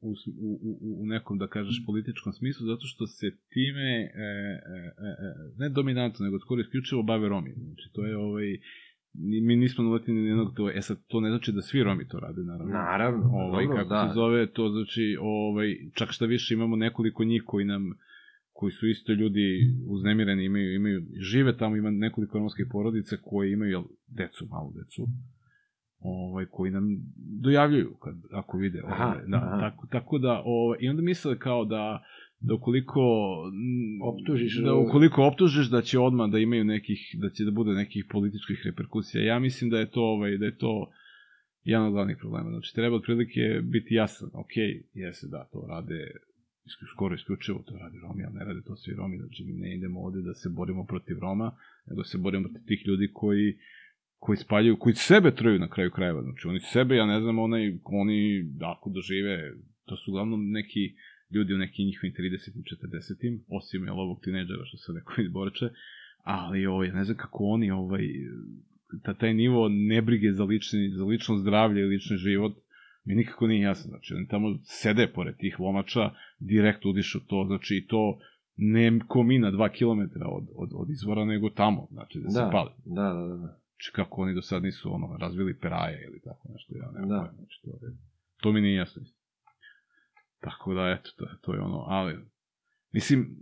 [0.00, 5.10] u, u, u, nekom, da kažeš, političkom smislu, zato što se time, e, e, e,
[5.26, 7.52] e, ne dominantno, nego skoro isključivo bave Romi.
[7.56, 8.58] Znači, to je ovaj,
[9.14, 12.20] mi nismo naletili ni jednog to, e sad, to ne znači da svi Romi to
[12.20, 12.72] rade, naravno.
[12.72, 14.08] naravno, Ovaj, dobro, kako da.
[14.08, 17.92] se zove, to znači, ovaj, čak šta više imamo nekoliko njih koji nam
[18.52, 23.70] koji su isto ljudi uznemireni, imaju, imaju, žive tamo, ima nekoliko romskih porodica koji imaju
[23.70, 25.08] jel, decu, malu decu,
[25.98, 26.84] ovaj, koji nam
[27.42, 28.82] dojavljuju kad, ako vide.
[28.84, 29.60] Aha, Ovaj, da, aha.
[29.60, 32.02] Tako, tako da, ovaj, i onda misle kao da
[32.44, 33.00] da ukoliko
[33.52, 37.70] mm, Optužiš, da ukoliko optužiš da će odmah da imaju nekih da će da bude
[37.70, 39.24] nekih političkih reperkusija.
[39.24, 40.90] Ja mislim da je to ovaj da je to
[41.64, 42.50] jedan od glavnih problema.
[42.50, 44.28] Znači treba otprilike biti jasan.
[44.34, 44.56] Ok,
[44.94, 46.10] jese da to rade
[46.94, 50.00] skoro isključivo to radi Romi, ali ne rade to svi Romi, znači mi ne idemo
[50.00, 53.58] ovde da se borimo protiv Roma, nego se borimo protiv tih ljudi koji
[54.24, 57.78] koji spaljuju, koji sebe truju na kraju krajeva, znači oni sebe, ja ne znam, onaj,
[57.84, 59.52] oni ako dožive,
[59.84, 60.94] to su uglavnom neki
[61.34, 62.50] ljudi u nekim njihovim 30.
[62.58, 63.40] i 40.
[63.48, 65.68] osim je ovog tineđera što se neko izboreče,
[66.22, 68.04] ali ovaj, ne znam kako oni ovaj,
[69.04, 72.52] ta, taj nivo nebrige za, lični, za lično zdravlje i lični život,
[73.04, 73.88] mi nikako nije jasno.
[73.88, 78.18] Znači, oni tamo sede pored tih lomača, direktno udišu to, znači i to
[78.56, 82.40] ne ko mi na dva kilometra od, od, od izvora, nego tamo, znači da se
[82.40, 82.50] Da.
[82.52, 82.70] pali.
[82.84, 83.36] Da, da, da.
[83.36, 87.16] Znači kako oni do sad nisu ono, razvili peraje ili tako nešto, ja nemam Da.
[87.16, 87.92] pojma, znači to, je,
[88.42, 89.02] to mi nije jasno.
[90.40, 92.18] Tako da, eto, to, to je ono, ali,
[92.92, 93.36] mislim,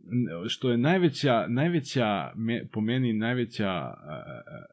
[0.48, 4.22] što je najveća, najveća, me, po meni, najveća a,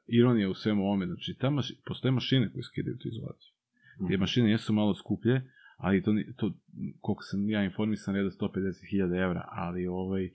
[0.07, 3.56] ironija u svemu ovome, znači, ta maši, postoje mašine koje skidaju tu izolaciju.
[3.97, 4.19] Te Mhm.
[4.19, 5.41] mašine jesu malo skuplje,
[5.77, 6.53] ali to, to
[7.01, 10.25] koliko sam ja informisan, reda 150.000 evra, ali ovaj,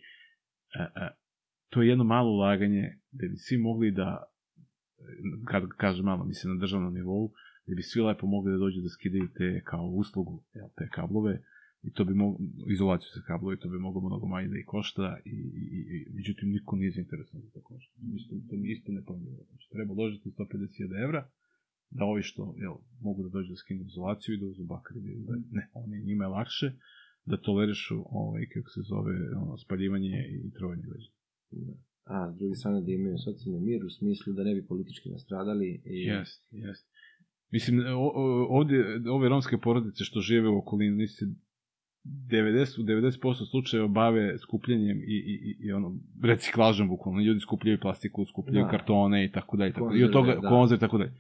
[0.79, 1.09] a, a,
[1.70, 4.22] to je jedno malo ulaganje da bi svi mogli da,
[5.44, 7.33] kad kažem malo, mislim na državnom nivou,
[7.66, 11.42] da bi svi lepo mogli da dođu da skidaju te kao uslugu, jel, te kablove,
[11.83, 12.38] i to bi moglo,
[12.75, 15.79] izolaciju sa kablova, i to bi moglo mnogo manje da i košta, i, i, i,
[15.94, 17.94] i međutim, niko nije zainteresovan za to košta.
[18.14, 19.42] Mislim, to mi isto ne pomijelo.
[19.48, 21.29] Znači, treba uložiti 150.000 evra,
[21.99, 25.33] da ovi što, jel, mogu da dođu da skinu izolaciju i da uzu bakar da,
[25.57, 26.69] ne, oni, njima je lakše
[27.25, 31.11] da tolerišu, ovaj, kako se zove, ono, spaljivanje i trovanje leđa.
[32.05, 35.83] A, s druge strane da imaju socijalni mir u smislu da ne bi politički nastradali.
[35.85, 35.99] I...
[36.13, 36.87] Jest, jest.
[37.51, 37.83] Mislim,
[38.49, 38.79] ovdje,
[39.11, 41.27] ove romske porodice što žive u okolini, se
[42.05, 47.21] 90, u 90% slučajeva bave skupljanjem i, i, i, ono, reciklažom bukvalno.
[47.21, 48.71] Ljudi skupljaju plastiku, skupljaju Da.
[48.71, 49.73] kartone i tako dalje.
[49.99, 50.49] I od toga, da.
[50.49, 51.13] konzerve i tako dalje.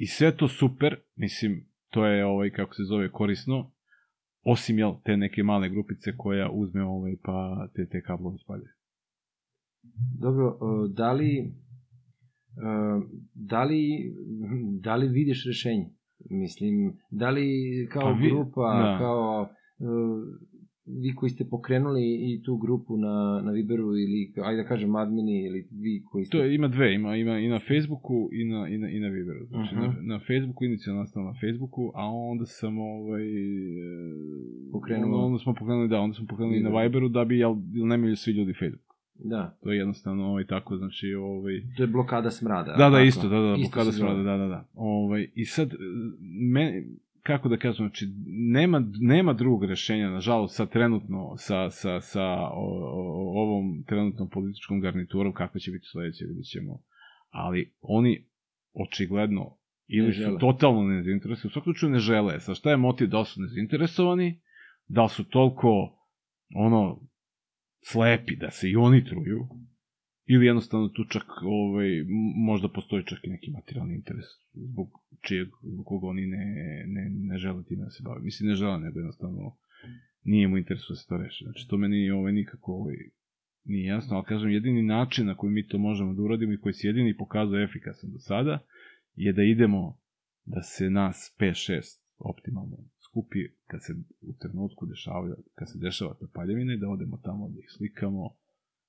[0.00, 3.70] I sve to super, mislim, to je, ovaj, kako se zove, korisno,
[4.42, 8.66] osim, jel, te neke male grupice koja uzme, ovaj, pa te, te kablove spalje.
[10.18, 10.58] Dobro,
[10.88, 11.52] da li, e,
[13.34, 14.14] da li,
[14.80, 15.86] da li vidiš rešenje?
[16.30, 17.48] Mislim, da li
[17.92, 18.98] kao Pa vi- grupa, da.
[18.98, 19.48] kao
[19.80, 19.84] e,
[21.02, 25.44] vi koji ste pokrenuli i tu grupu na, na Viberu ili, ajde da kažem, admini
[25.46, 26.38] ili vi koji ste...
[26.38, 29.08] To je, ima dve, ima, ima i na Facebooku i na, i na, i na
[29.08, 29.46] Viberu.
[29.46, 29.84] Znači, Mhm.
[29.84, 33.22] na, na Facebooku, inicijalno nastao na Facebooku, a onda sam ovaj...
[33.22, 34.10] e,
[34.72, 35.04] Pokrenuo.
[35.06, 36.82] Onda, onda smo pokrenuli, da, onda smo pokrenuli i na Viber.
[36.84, 38.90] Viberu da bi, jel, jel nemaju svi ljudi Facebook.
[39.24, 41.62] Da, To je jednostavno ovaj, tako, znači, ovaj...
[41.76, 42.72] to je blokada smrada.
[42.72, 43.02] Da, da, tako?
[43.04, 44.68] isto, da, da, Isto blokada smrada, da, da, da.
[44.74, 45.70] Ovaj, I sad,
[46.52, 46.84] me,
[47.22, 52.66] kako da kažem, znači, nema, nema drugog rešenja, nažalost, sad trenutno, sa, sa, sa o,
[52.92, 56.82] o, ovom trenutnom političkom garniturom, kakva će biti sledeće, vidjet ćemo.
[57.30, 58.26] Ali oni,
[58.72, 59.56] očigledno,
[59.86, 60.38] ili Ne su žele.
[60.38, 62.40] totalno nezainteresovani, u svakom slučaju ne žele.
[62.40, 64.40] Sa šta je motiv da su nezainteresovani,
[64.88, 65.98] da su toliko,
[66.54, 67.00] ono,
[67.84, 69.48] slepi da se i oni truju,
[70.32, 71.90] ili jednostavno tu čak ovaj,
[72.50, 74.88] možda postoji čak i neki materijalni interes zbog
[75.20, 76.44] čijeg, zbog koga oni ne,
[76.86, 78.20] ne, ne žele time da se bave.
[78.20, 79.56] Mislim, ne žele, nego jednostavno
[80.24, 81.44] nije mu interes da se to reši.
[81.44, 82.96] Znači, to meni ovaj, nikako ovaj,
[83.64, 86.72] nije jasno, ali kažem, jedini način na koji mi to možemo da uradimo i koji
[86.72, 88.58] se jedini pokazuje efikasan do sada,
[89.14, 89.98] je da idemo
[90.44, 96.26] da se nas 5-6 optimalno skupi kad se u trenutku dešava, kad se dešava ta
[96.34, 98.36] paljevina i da odemo tamo da ih slikamo,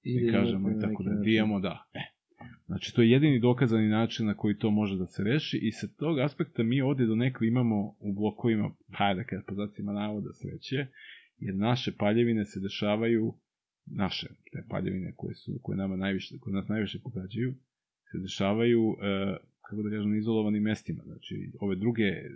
[0.03, 1.85] i da kažemo i tako da dijemo, da.
[1.93, 2.21] E.
[2.65, 5.87] Znači, to je jedini dokazani način na koji to može da se reši i sa
[5.87, 10.29] tog aspekta mi ovde do nekli imamo u blokovima, pa da kada po zacima navoda
[10.33, 10.87] sreće,
[11.37, 13.33] jer naše paljevine se dešavaju,
[13.85, 17.53] naše te paljevine koje, su, koje, nama najviše, koje nas najviše pogađaju,
[18.11, 21.03] se dešavaju, e, kako da kažem, na izolovanim mestima.
[21.05, 22.29] Znači, ove druge, e,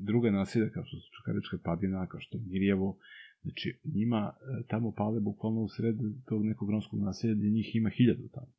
[0.00, 2.98] druga naselja, kao što su Čukarička padina, kao što je Mirjevo,
[3.42, 5.96] Znači, njima e, tamo pale bukvalno u sred
[6.28, 8.52] tog nekog romskog naselja gde njih ima hiljadu tamo.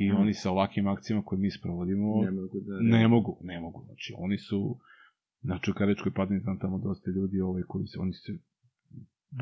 [0.00, 0.16] I Mhm.
[0.16, 2.80] oni sa ovakvim akcijama koje mi sprovodimo Ne mogu da...
[2.80, 3.84] ne mogu, ne mogu.
[3.86, 4.78] Znači, oni su
[5.42, 8.32] na Čukarečkoj padini znam tamo dosta ljudi ovaj, koji se, oni se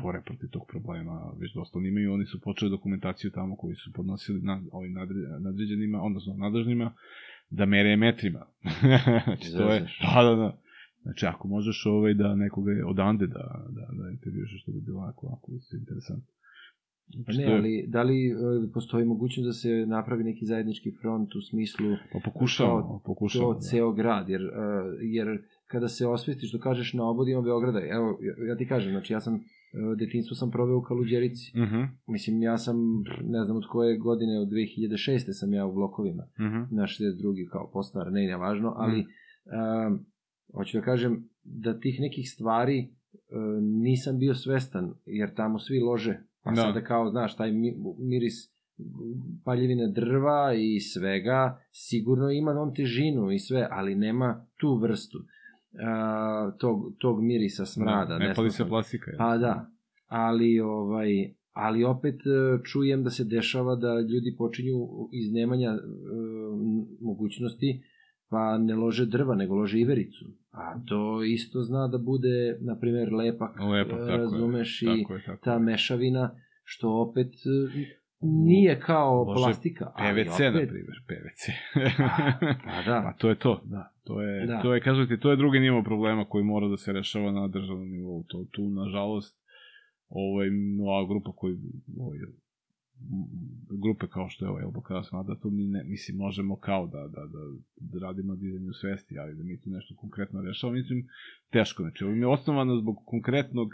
[0.03, 3.91] bore protiv tog problema, već dosta oni imaju, oni su počeli dokumentaciju tamo koji su
[3.93, 6.93] podnosili na, ovim nadre- nadređenima, odnosno nadležnima,
[7.49, 8.45] da mere metrima.
[9.25, 10.57] znači, to je, da, da, da.
[11.03, 15.27] Znači, ako možeš ovaj, da nekoga odande da, da, da intervjušeš, što bi bilo onako,
[15.27, 16.31] onako isto interesantno.
[17.17, 18.33] Pa Znači, ne, to je- ali da li e,
[18.73, 23.49] postoji mogućnost da se napravi neki zajednički front u smislu Pa pokušavamo, to pokušavamo.
[23.49, 23.59] to da.
[23.61, 24.49] ceo grad, jer, uh,
[25.01, 25.27] jer
[25.67, 29.39] kada se osvestiš, što kažeš na obodima Beograda, evo, ja- ti kažem, znači ja sam
[29.97, 31.57] detinstvo sam proveo u Kaluđerici.
[31.57, 32.75] Mhm, Mislim, ja sam,
[33.23, 34.99] ne znam od koje godine, od 2006.
[35.31, 36.61] sam ja u blokovima, mhm.
[36.71, 37.13] na 62.
[37.47, 39.05] kao postar, ne, ne važno, ali Mm.
[39.87, 40.05] um,
[40.53, 43.17] hoću da kažem da tih nekih stvari uh,
[43.61, 46.19] nisam bio svestan, jer tamo svi lože.
[46.43, 46.55] Pa Da.
[46.55, 48.33] sada kao, znaš, taj mi- miris
[49.45, 55.25] paljevine drva i svega, sigurno ima on težinu i sve, ali nema tu vrstu uh,
[56.59, 58.13] tog, tog mirisa smrada.
[58.13, 59.11] Da, ne pali se plastika.
[59.11, 59.17] je.
[59.17, 59.71] Pa da,
[60.07, 62.29] ali ovaj ali opet e,
[62.63, 65.79] čujem da se dešava da ljudi počinju iz nemanja e,
[67.01, 67.83] mogućnosti
[68.33, 70.25] pa ne lože drva, nego lože ivericu.
[70.53, 74.89] A to isto zna da bude, na primjer, lepak, Lepak, e, tako razumeš, je.
[74.91, 75.59] i Tako je, tako ta je.
[75.61, 76.25] mešavina,
[76.63, 77.85] što opet e,
[78.21, 79.85] nije kao Lože plastika.
[79.87, 81.43] PVC, na opet- primjer, PVC.
[82.65, 83.83] Pa da, Pa to je to, da.
[84.03, 84.61] To je, Da.
[84.61, 87.47] to je, kažem ti, to je drugi nivo problema koji mora da se rešava na
[87.47, 88.23] državnom nivou.
[88.23, 89.37] To, tu, nažalost,
[90.09, 90.47] ovaj,
[90.81, 91.55] ova grupa koji,
[91.99, 92.17] ovaj,
[93.81, 97.21] grupe kao što je ovaj LBK smatra, tu mi ne, mislim, možemo kao da, da,
[97.27, 97.39] da,
[97.77, 101.07] da radimo dizanju svesti, ali da mi tu nešto konkretno rešavamo, mislim,
[101.49, 101.83] teško.
[101.83, 103.69] Znači, ovo mi je osnovano zbog konkretnog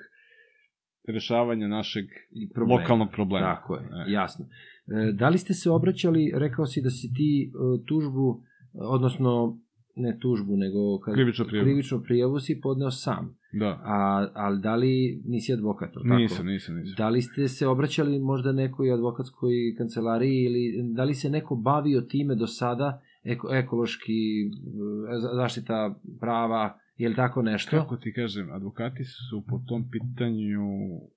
[1.08, 2.82] rešavanja našeg i problema.
[2.82, 3.55] lokalnog problema.
[3.55, 4.12] Tako je, E.
[4.12, 4.45] jasno.
[4.88, 7.49] E, da li ste se obraćali, rekao si da si ti e,
[7.86, 9.60] tužbu, odnosno
[9.95, 12.03] ne tužbu, nego kad, Krivičnu prijavu.
[12.03, 13.38] prijavu si podneo sam.
[13.53, 14.93] Da, A, ali da li
[15.25, 16.07] nisi advokat, tako?
[16.07, 16.93] nisam, nisam, nisam.
[16.97, 22.01] Da li ste se obraćali možda nekoj advokatskoj kancelariji ili da li se neko bavio
[22.01, 26.63] time do sada, eko, ekološki, e, za- zaštita prava,
[26.97, 27.71] je li tako nešto?
[27.71, 30.65] Kako ti kažem, advokati su po tom pitanju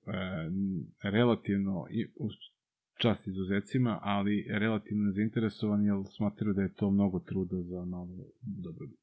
[0.07, 2.31] e, relativno, i, uz
[2.97, 9.02] čast izuzecima, ali relativno zainteresovani, jer smatraju da je to mnogo truda za malo dobrobit.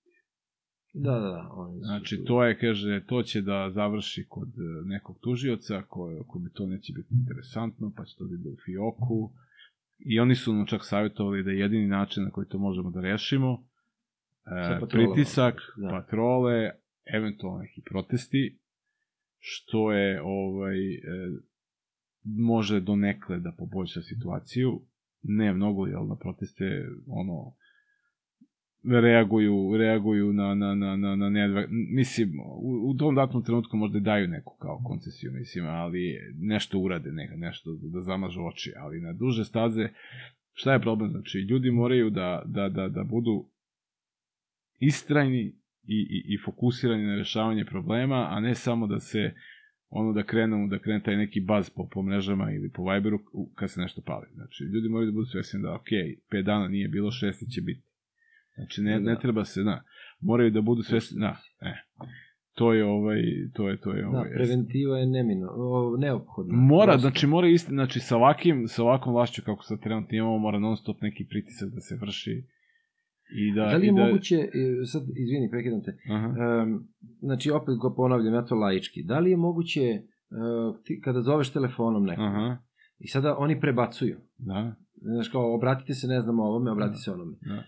[0.92, 1.50] Da, da, da.
[1.52, 2.24] Oni su Znači, tu.
[2.24, 6.92] to je, kaže, to će da završi kod e, nekog tužioca, ko, kome to neće
[6.92, 9.32] biti interesantno, pa će to da ide u fioku.
[9.98, 13.00] I oni su nam čak savjetovali da je jedini način na koji to možemo da
[13.00, 13.64] rešimo,
[14.46, 15.88] e, pritisak, Da.
[15.88, 16.70] patrole,
[17.14, 18.58] eventualno neki protesti,
[19.38, 21.00] što je ovaj, e,
[22.24, 24.80] može donekle da poboljša situaciju.
[25.22, 27.54] Ne mnogo, jel na proteste ono
[28.84, 31.64] reaguju, reaguju na, na, na, na, na nedva...
[31.70, 37.12] Mislim, u, u tom datom trenutku možda daju neku kao koncesiju, mislim, ali nešto urade,
[37.12, 39.88] ne, nešto da zamažu oči, ali na duže staze,
[40.52, 41.10] šta je problem?
[41.10, 43.50] Znači, ljudi moraju da, da, da, da budu
[44.78, 45.40] istrajni
[45.86, 49.34] i, i, i fokusirani na rešavanje problema, a ne samo da se
[49.88, 53.18] ono da krenu, da krene taj neki baz po, po mrežama ili po Viberu
[53.54, 54.26] kad se nešto pali.
[54.34, 55.88] Znači, ljudi moraju da budu svesni da, ok,
[56.32, 57.89] 5 dana nije bilo, šesti će biti.
[58.54, 59.20] Znači, ne, ne Da.
[59.20, 59.82] treba se, da,
[60.20, 61.72] moraju da budu svesni, da, e,
[62.54, 63.22] to je ovaj,
[63.54, 66.54] to je, to je Da, ovaj, preventiva je nemino, o, neophodna.
[66.56, 67.00] Mora, Prosto.
[67.00, 70.76] znači mora isti, znači sa ovakvim, sa ovakvom vlašću kako sad trenutno imamo, mora non
[70.76, 72.44] stop neki pritisak da se vrši
[73.36, 73.64] i da...
[73.64, 76.26] Da li je i da, moguće, e, sad, izvini, prekidam te, Aha.
[76.62, 76.88] um,
[77.20, 81.50] znači opet go ponavljam, ja to laički, da li je moguće, uh, ti, kada zoveš
[81.52, 82.58] telefonom nekog, Aha,
[82.98, 86.96] i sada oni prebacuju, da, znaš kao, obratite se, ne znam, ovome, obrati Da.
[86.96, 87.36] se onome.
[87.40, 87.62] da.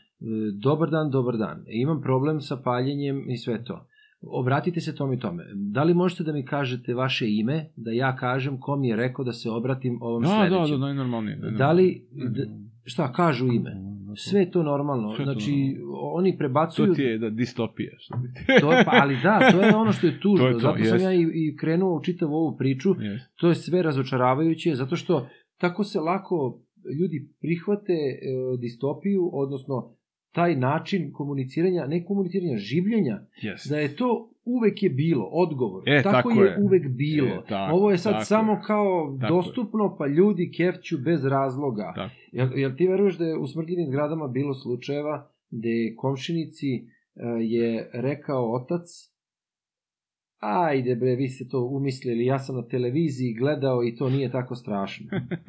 [0.54, 3.86] Dobar dan, dobar dan, E, imam problem sa paljenjem i sve to.
[4.22, 5.44] Obratite se tom i tome.
[5.54, 9.24] Da li možete da mi kažete vaše ime, da ja kažem ko mi je rekao
[9.24, 10.80] da se obratim ovom Da, da, sledećem?
[10.80, 11.36] da, najnormalnije.
[11.36, 12.46] Da li, najnormalnije.
[12.46, 12.50] d-
[12.84, 13.70] šta, kažu ime?
[13.70, 15.10] Da, Sve je to normalno.
[15.10, 15.76] Sve znači,
[16.12, 16.86] oni prebacuju...
[16.86, 18.40] To ti je da distopija, što bi ti...
[18.60, 20.36] To je, pa, ali da, to je ono što je tužno.
[20.38, 22.94] To je to, zato sam ja i, i krenuo u čitavu ovu priču.
[23.34, 25.26] To je sve razočaravajuće, zato što
[25.58, 26.60] tako se lako
[27.00, 28.18] ljudi prihvate e,
[28.58, 29.94] distopiju, odnosno
[30.32, 33.68] taj način komuniciranja, ne komuniciranja, življenja, Jeste.
[33.68, 35.82] da je to uvek je bilo, odgovor.
[35.86, 36.56] E, tako, tako je, je.
[36.60, 37.28] uvek bilo.
[37.28, 38.60] E, tako, Ovo je sad tako samo je.
[38.66, 41.92] kao Tako dostupno, pa ljudi kefću bez razloga.
[41.96, 42.14] Tako.
[42.32, 46.82] Jel, jel ti veruješ da je u smrtljivim zgradama bilo slučajeva gde komšinici e,
[47.40, 49.11] je rekao otac
[50.42, 54.54] ajde bre, vi ste to umislili, ja sam na televiziji gledao i to nije tako
[54.54, 55.06] strašno.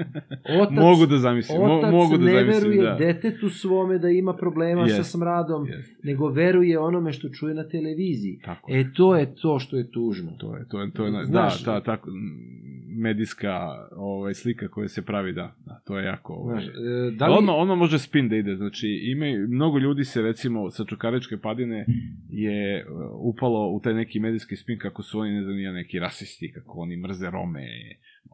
[0.61, 2.95] Otac, mogu da zamislim, otac mogu da ne zamislim, veruje da.
[2.95, 5.11] detetu svome da ima problema sa Jest.
[5.11, 5.95] smradom, Jeste.
[6.03, 8.39] nego veruje onome što čuje na televiziji.
[8.45, 8.71] Tako.
[8.71, 10.31] E, to je to što je tužno.
[10.39, 12.09] To je, to je, to je, da, Znaš- ta, tako,
[12.95, 13.59] medijska
[13.95, 16.33] ovaj, slika koja se pravi, da, da to je jako...
[16.33, 17.35] Ovaj, Znaš, e, da li...
[17.37, 21.85] Ono, ono može spin da ide, znači ima, mnogo ljudi se recimo sa Čukaričke padine
[22.29, 22.85] je e,
[23.19, 26.79] upalo u taj neki medijski spin kako su oni, ne znam, ja, neki rasisti, kako
[26.79, 27.65] oni mrze Rome.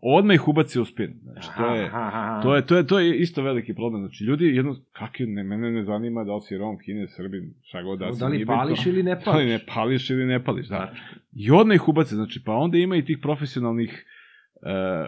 [0.01, 1.13] Odmah ih ubaci u spin.
[1.23, 1.91] Znači, to je,
[2.43, 4.01] to je, to je, to je isto veliki problem.
[4.01, 7.81] Znači, ljudi jedno, kakvi, ne, mene ne zanima da li si Rom, Kine, Srbin, šta
[7.81, 8.19] god da si.
[8.19, 8.91] Da li pališ bitno.
[8.91, 9.75] ili ne Da li ne pališ?
[9.75, 10.93] pališ ili ne pališ, da.
[11.35, 14.05] I odmah ih ubace, znači, pa onda ima i tih profesionalnih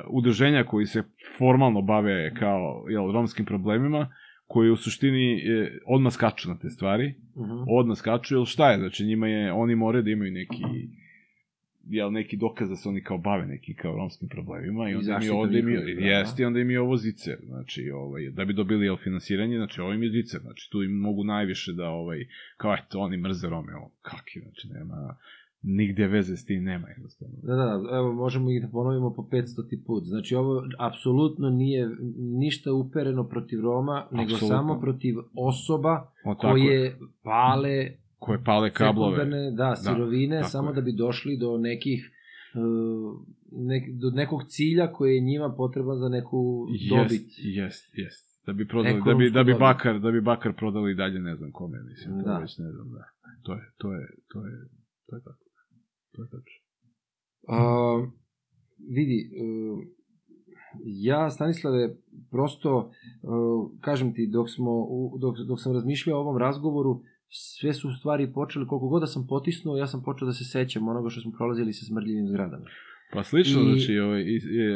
[0.09, 1.03] udruženja koji se
[1.37, 4.09] formalno bave kao jel, romskim problemima,
[4.47, 7.65] koji u suštini e, odmah skaču na te stvari, Uh -huh.
[7.69, 10.63] odmah skaču, jer šta je, znači njima je, oni moraju da imaju neki
[11.91, 15.19] jel, neki dokaz da se oni kao bave nekim kao romskim problemima i I onda
[15.19, 16.11] mi ovde im njihovih prava.
[16.11, 19.81] jeste i onda im je ovo zicer, znači ovaj, da bi dobili jel, finansiranje, znači
[19.81, 22.19] ovo im je zicer, znači tu im mogu najviše da ovaj,
[22.57, 25.17] kao eto oni mrze Rome, ovo, kaki, znači nema,
[25.63, 27.35] nigde veze s tim nema jednostavno.
[27.43, 30.03] Da, da, evo možemo ih da ponovimo po 500 ti put.
[30.03, 34.47] Znači ovo apsolutno nije ništa upereno protiv Roma, nego Apsolutno.
[34.47, 37.87] samo protiv osoba O, je, koje pale
[38.21, 39.17] koje pale kablove.
[39.17, 40.75] sekundarne, da, sirovine, tako samo je.
[40.75, 41.99] da bi došli do nekih
[42.55, 47.21] uh, nek, do nekog cilja koji je njima potreban za neku dobit.
[47.21, 48.31] Jest, jest, jest.
[48.45, 49.53] Da bi prodali, da bi, da bi.
[49.53, 52.37] Bakar, da bi Bakar prodali dalje ne znam kome, mislim, to Da.
[52.37, 53.03] već ne znam, da.
[53.43, 54.53] To je, to je, to je,
[55.07, 55.45] to je tako.
[56.11, 56.61] To je tačno.
[57.47, 57.57] A,
[58.97, 59.43] vidi, e,
[60.83, 61.95] ja, Stanislave,
[62.31, 63.27] prosto, e,
[63.81, 64.87] kažem ti, dok, smo,
[65.19, 67.01] dok, dok sam razmišljao o ovom razgovoru,
[67.31, 70.87] sve su stvari počeli, koliko god da sam potisnuo, ja sam počeo da se sećam
[70.87, 72.65] onoga što smo prolazili sa smrdljivim zgradama.
[73.13, 74.67] Pa slično, I- znači, ovaj, i, i,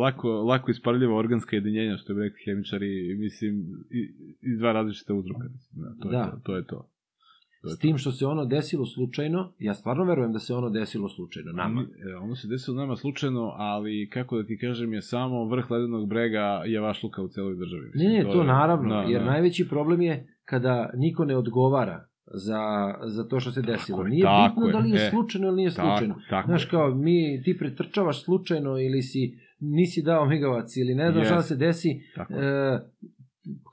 [0.00, 3.54] lako, lako isparljiva organska jedinjenja, što bi rekli hemičari, mislim,
[3.90, 4.00] i,
[4.42, 5.44] iz dva različita uzroka.
[5.44, 6.18] Mislim, da, to, Da.
[6.18, 6.88] Je to, to je to.
[7.62, 10.70] To je S tim što se ono desilo slučajno, ja stvarno verujem da se ono
[10.70, 11.80] desilo slučajno nama.
[11.82, 16.08] E, Ono se desilo nama slučajno, ali kako da ti kažem je samo vrh ledenog
[16.08, 17.82] brega je vašluka u celoj državi.
[17.84, 19.26] Ne, Mislim, ne, to je- naravno, da, jer da.
[19.26, 22.60] najveći problem je kada niko ne odgovara za,
[23.06, 24.02] za to što se Tako desilo.
[24.02, 26.14] je, Nije tako bitno je, da li je e, slučajno ili nije slučajno.
[26.14, 26.46] Tako, tako.
[26.46, 27.14] Znaš, kao, mi,
[27.44, 32.00] ti pretrčavaš slučajno ili si, nisi dao migavac ili ne znam šta da se desi,
[32.14, 32.80] Tako e,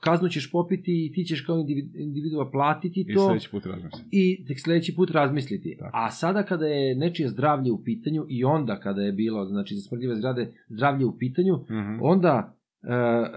[0.00, 4.02] kaznu ćeš popiti i ti ćeš kao individ- individua platiti I to sledeći put razmišljam.
[4.12, 5.76] i tek sledeći put razmisliti.
[5.78, 5.90] Tako.
[5.94, 9.80] A sada kada je nečije zdravlje u pitanju i onda kada je bilo, znači za
[9.80, 12.61] smrdljive zgrade zdravlje u pitanju, Mhm, onda e,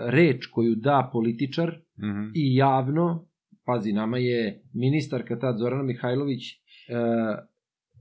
[0.07, 1.69] reč koju da političar
[1.99, 2.31] mhm.
[2.35, 3.27] i javno,
[3.65, 6.55] pazi, nama je ministarka tad Zorana Mihajlović, e,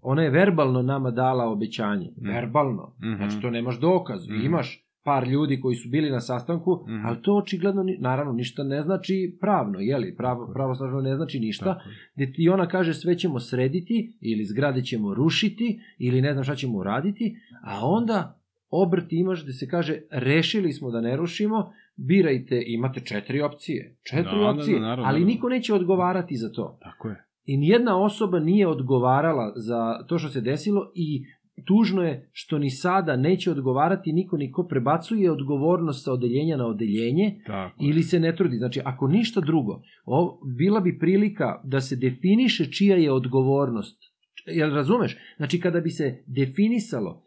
[0.00, 2.10] ona je verbalno nama dala obećanje.
[2.18, 2.28] Mhm.
[2.28, 2.96] Verbalno.
[3.02, 3.16] Mhm.
[3.16, 4.28] Znači to nemaš dokaz.
[4.28, 4.40] Mhm.
[4.46, 7.06] Imaš par ljudi koji su bili na sastanku, Mhm.
[7.06, 10.16] ali to očigledno, naravno, ništa ne znači pravno, jeli?
[10.16, 11.64] Pravo, pravosnažno ne znači ništa.
[11.64, 11.80] Tako.
[12.14, 16.54] Gde ti ona kaže sve ćemo srediti, ili zgrade ćemo rušiti, ili ne znam šta
[16.54, 18.40] ćemo uraditi, a onda
[18.82, 23.96] obrt imaš gde se kaže rešili smo da ne rušimo, birajte, imate četiri opcije.
[24.02, 25.26] Četiri Da, da, opcije, da, naravno, ali naravno.
[25.26, 26.78] niko neće odgovarati za to.
[26.82, 27.24] Tako je.
[27.44, 31.24] I nijedna osoba nije odgovarala za to što se desilo i
[31.66, 37.40] tužno je što ni sada neće odgovarati niko niko prebacuje odgovornost sa odeljenja na odeljenje
[37.46, 38.56] Tako ili se ne trudi.
[38.56, 44.02] Znači, ako ništa drugo, o, bila bi prilika da se definiše čija je odgovornost.
[44.46, 45.16] Jel razumeš?
[45.36, 47.23] Znači, kada bi se definisalo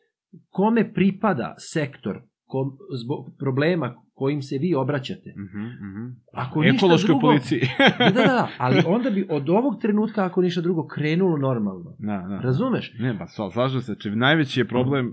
[0.49, 2.15] kome pripada sektor
[2.45, 5.33] kom, zbog problema kojim se vi obraćate.
[5.37, 6.05] Mhm, mhm.
[6.33, 7.61] Ako ništa Ekološkoj drugo- policiji.
[7.99, 11.95] Da, da, da, ali onda bi od ovog trenutka, ako ništa drugo, krenulo normalno.
[11.99, 12.39] da, da.
[12.43, 12.93] Razumeš?
[12.99, 15.11] Ne, pa sva- slažem se, znači najveći je problem e,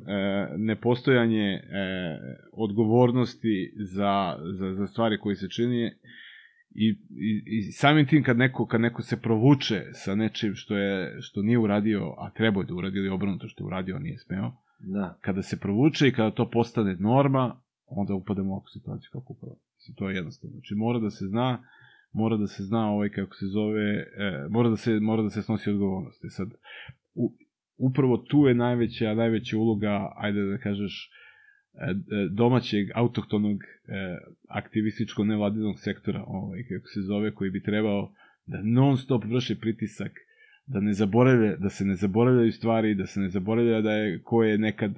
[0.59, 1.61] nepostojanje e,
[2.55, 3.57] odgovornosti
[3.87, 4.13] za,
[4.53, 5.91] za, za stvari koje se čini
[6.77, 11.17] i, i, i samim tim kad neko, kad neko se provuče sa nečim što je
[11.21, 14.19] što nije uradio, a trebao je da uradi ili obrnuto što je uradio, a nije
[14.19, 14.53] smeo,
[14.87, 15.19] Da.
[15.21, 19.35] kada se provuče i kada to postane norma, onda upademo u ovakvu situaciju kako.
[19.77, 20.53] Mislim, to je jednostavno.
[20.53, 21.63] Znači, mora da se zna,
[22.13, 25.43] mora da se zna ovaj, kako se zove, e, mora, da se, mora da se
[25.43, 26.25] snosi odgovornost.
[26.25, 26.49] E sad,
[27.15, 27.33] u,
[27.77, 31.11] upravo tu je najveća, najveća uloga, ajde da kažeš,
[31.75, 31.95] e, e,
[32.31, 34.19] domaćeg, autohtonog, e,
[34.49, 38.13] aktivističko nevladinog sektora, ovaj, kako se zove, koji bi trebao
[38.47, 40.13] da non stop vrši pritisak,
[40.67, 44.43] da ne zaboravlja, da se ne zaboravljaju stvari, da se ne zaboravlja da je ko
[44.43, 44.95] je nekad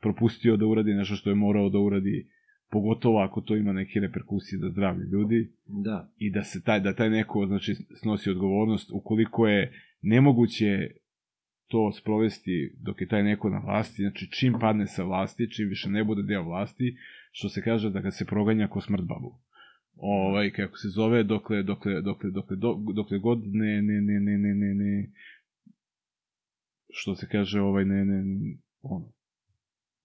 [0.00, 2.28] propustio da uradi nešto što je morao da uradi,
[2.70, 6.10] pogotovo ako to ima neke reperkusije za zdravlje ljudi Da.
[6.18, 10.90] i da se taj da taj neko znači snosi odgovornost ukoliko je nemoguće
[11.68, 15.90] to sprovesti dok je taj neko na vlasti, znači čim padne sa vlasti, čim više
[15.90, 16.96] ne bude deo vlasti,
[17.32, 19.38] što se kaže da ga se proganja ko smrt babu.
[19.96, 22.56] Ovaj, kako se zove, dokle, dokle, dokle, dokle,
[22.94, 25.10] dokle, god ne, ne, ne, ne, ne, ne, ne,
[26.90, 28.24] što se kaže, ovaj, ne, ne,
[28.82, 29.12] ono,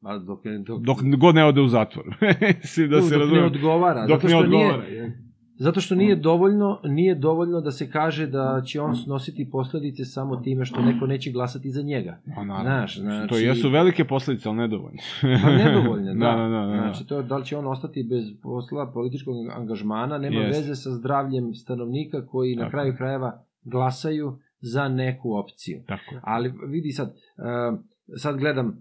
[0.02, 2.06] A dok, je- dok, dok god ne ode u zatvor.
[2.62, 3.44] Mislim da dok se ne razume.
[3.44, 4.08] odgovara.
[4.08, 4.84] Dok ne odgovara.
[4.84, 5.31] Nije, je.
[5.62, 10.36] Zato što nije dovoljno, nije dovoljno da se kaže da će on snositi posledice samo
[10.36, 12.20] time što neko neće glasati za njega.
[12.28, 12.64] A, naravno.
[12.64, 15.00] Znaš, znači- To jesu velike posledice, ali nedovoljne.
[15.22, 16.26] Pa nedovoljne, da.
[16.28, 16.78] da, da, da, da.
[16.78, 20.60] Znači, to, da li će on ostati bez posla, političkog angažmana, nema Jest.
[20.60, 22.98] veze sa zdravljem stanovnika koji na Tako kraju je.
[22.98, 23.32] krajeva
[23.64, 25.84] glasaju za neku opciju.
[25.88, 26.16] Tako.
[26.24, 27.80] Ali vidi sad, uh,
[28.16, 28.74] sad gledam, uh,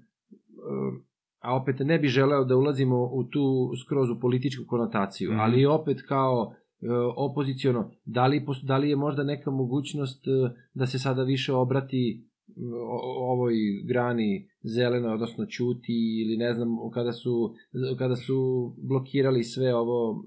[1.41, 3.45] a opet ne bi želeo da ulazimo u tu
[3.77, 5.41] skroz u političku konotaciju, Mhm.
[5.41, 6.53] ali opet kao
[7.17, 10.31] opoziciono, da li, da li je možda neka mogućnost e,
[10.75, 12.25] da se sada više obrati
[12.89, 13.55] o- ovoj
[13.85, 17.55] grani zeleno, odnosno ćuti ili ne znam, kada su,
[17.99, 20.25] kada su blokirali sve ovo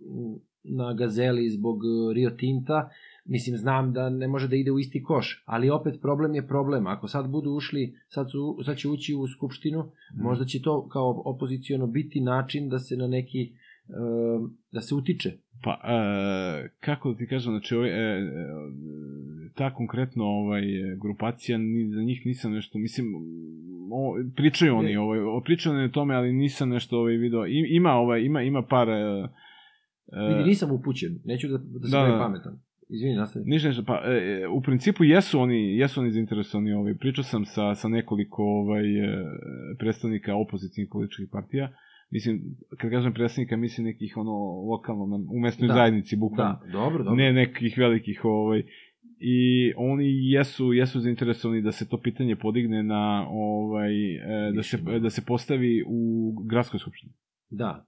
[0.64, 2.90] na gazeli zbog e, Rio Tinta,
[3.26, 6.88] mislim, znam da ne može da ide u isti koš, ali opet problem je problem.
[6.88, 11.22] Ako sad budu ušli, sad, su, sad će ući u skupštinu, možda će to kao
[11.26, 13.54] opozicijono biti način da se na neki, e,
[14.72, 15.38] da se utiče.
[15.64, 18.28] Pa, e, kako da ti kažem, znači, ovaj, e, e,
[19.56, 20.64] ta konkretno ovaj,
[21.02, 23.06] grupacija, ni, za njih nisam nešto, mislim,
[23.92, 27.46] o, pričaju oni, ovaj, o, pričaju oni o tome, ali nisam nešto ovaj, video.
[27.48, 28.90] I, ima, ovaj, ima, ima par...
[28.90, 32.60] E, e, Vidi, nisam upućen, neću da, da se Da, da, pametan.
[32.90, 33.46] Izvini, nastavi.
[33.46, 37.76] Ništa, ništa, pa e, u principu jesu oni, jesu oni zainteresovani, ovaj, pričao sam sa,
[37.76, 39.26] sa nekoliko ovaj, e,
[39.80, 41.74] predstavnika opozicijnih političkih partija,
[42.14, 42.36] mislim,
[42.80, 44.36] kad kažem predstavnika, mislim nekih ono
[44.72, 45.74] lokalno, na- u mesnoj Da.
[45.74, 47.16] zajednici, bukvalno, Da, dobro, dobro.
[47.16, 48.64] ne nekih velikih, ovaj,
[49.26, 49.40] i
[49.78, 55.00] oni jesu jesu zainteresovani da se to pitanje podigne na ovaj e, da se da.
[55.00, 56.00] da se postavi u
[56.50, 57.14] gradskoj skupštini.
[57.50, 57.86] Da,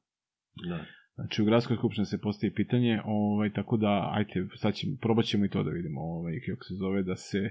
[0.70, 0.80] da.
[1.16, 5.46] Znači u gradskoj skupštini se postavi pitanje, ovaj tako da ajte sad ćemo probat ćemo
[5.46, 7.42] i to da vidimo, ovaj kako se zove da se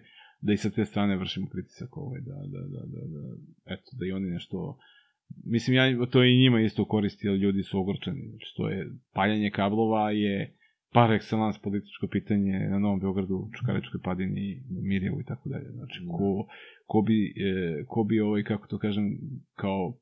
[0.41, 3.23] da i sa te strane vršimo pritisak ovaj da da da da, da
[3.75, 4.79] eto da i oni nešto
[5.45, 9.51] mislim ja to i njima isto koristi jer ljudi su ogorčeni znači to je paljanje
[9.51, 10.55] kablova je
[10.95, 15.71] par excellence političko pitanje na Novom Beogradu, Čukaričkoj padini, Mirjevu i tako dalje.
[15.73, 16.47] Znači, ko,
[16.87, 19.05] ko, bi, e, ko bi ovaj, kako to kažem,
[19.55, 19.99] kao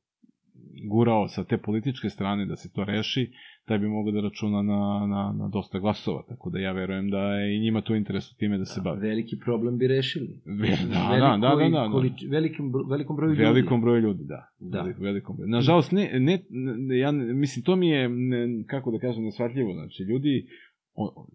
[0.84, 3.30] gurao sa te političke strane da se to reši,
[3.64, 7.18] taj bi mogao da računa na, na, na dosta glasova, tako da ja verujem da
[7.20, 9.00] je i njima to interes u time da se bave.
[9.00, 10.40] Veliki problem bi rešili.
[10.46, 11.88] Da, da, da, da, da, da.
[11.92, 13.42] Količ, velikim, velikom broju ljudi.
[13.44, 14.46] Velikom broju ljudi, da.
[14.60, 14.78] Da.
[14.78, 15.48] Velik- Velikom broju.
[15.48, 19.72] Nažalost, ne, ne, ne, ja, mislim, to mi je, ne, kako da kažem, nesvatljivo.
[19.72, 20.46] Znači, ljudi,
[20.94, 21.26] o,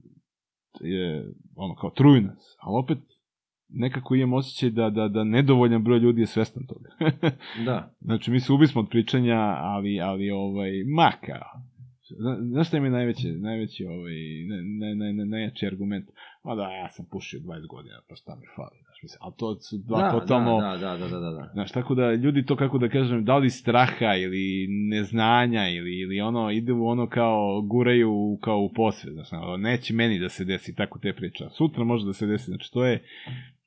[0.82, 2.98] je, ono, kao, truju nas, ali opet,
[3.70, 6.90] nekako imam osjećaj da, da, da nedovoljan broj ljudi je svestan toga.
[7.66, 7.92] Da.
[8.02, 11.40] znači, mi se ubismo od pričanja, ali, ali, ovaj, maka.
[12.20, 14.14] Zna, znaš šta mi je najveći, najveći, ovaj,
[14.48, 16.10] ne, ne, ne, ne, najjači argument?
[16.44, 19.56] Ma da, ja sam pušio 20 godina, pa šta mi fali, znaš, mislim, ali to
[19.56, 20.62] su dva da, totalno...
[20.62, 21.50] Da, da, da, da, da, da.
[21.54, 26.22] Znaš, tako da ljudi to, kako da kažem, da li straha ili neznanja ili, ili
[26.22, 30.76] ono, ide u ono kao, guraju kao u posve, znaš, neće meni da se desi
[30.76, 33.04] tako te priče, a sutra može da se desi, znači to je,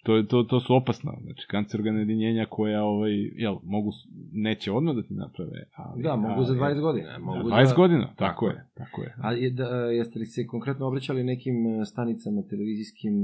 [0.05, 3.91] to, je- to, to su opasna, znači kancerogena jedinjenja koja, ovaj, jel, mogu,
[4.33, 6.03] neće odmah da ti naprave, ali...
[6.03, 7.09] Da, mogu za 20 godina.
[7.09, 7.75] Za Mogu 20 za...
[7.75, 9.15] godina, tako, je, tako je.
[9.19, 13.15] A je, da, jeste li se konkretno obraćali nekim e, stanicama, televizijskim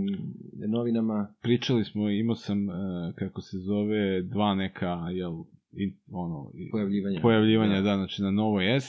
[0.68, 1.28] novinama?
[1.42, 2.72] Pričali smo, imao sam, e,
[3.14, 5.32] kako se zove, dva neka, jel,
[5.72, 7.20] in, ono, i- Pojavljivanja.
[7.22, 7.80] pojavljivanja, da.
[7.80, 7.90] Da.
[7.90, 8.86] da, znači na Novoj S,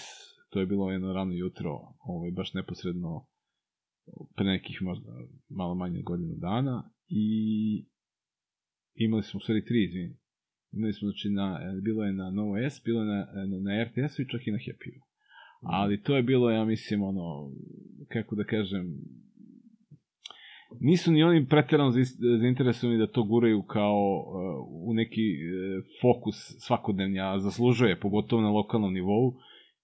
[0.49, 1.71] to je bilo jedno rano jutro,
[2.01, 3.25] ovaj, baš neposredno
[4.35, 5.09] pre nekih možda
[5.49, 7.27] malo manje od godinu dana i
[8.95, 10.15] imali smo u stvari tri, izvini.
[10.71, 13.83] Imali smo, znači, na, e, bilo je na Novo S, bilo je na, na, na
[13.83, 15.01] RTS-u i čak i na Happy-u.
[15.61, 17.51] Ali to je bilo, ja mislim, ono,
[18.07, 18.97] kako da kažem,
[20.79, 21.91] nisu ni oni preterano
[22.41, 28.49] zainteresovani da to guraju kao uh, u neki uh, fokus svakodnevni, a zaslužuje, pogotovo na
[28.49, 29.33] lokalnom nivou,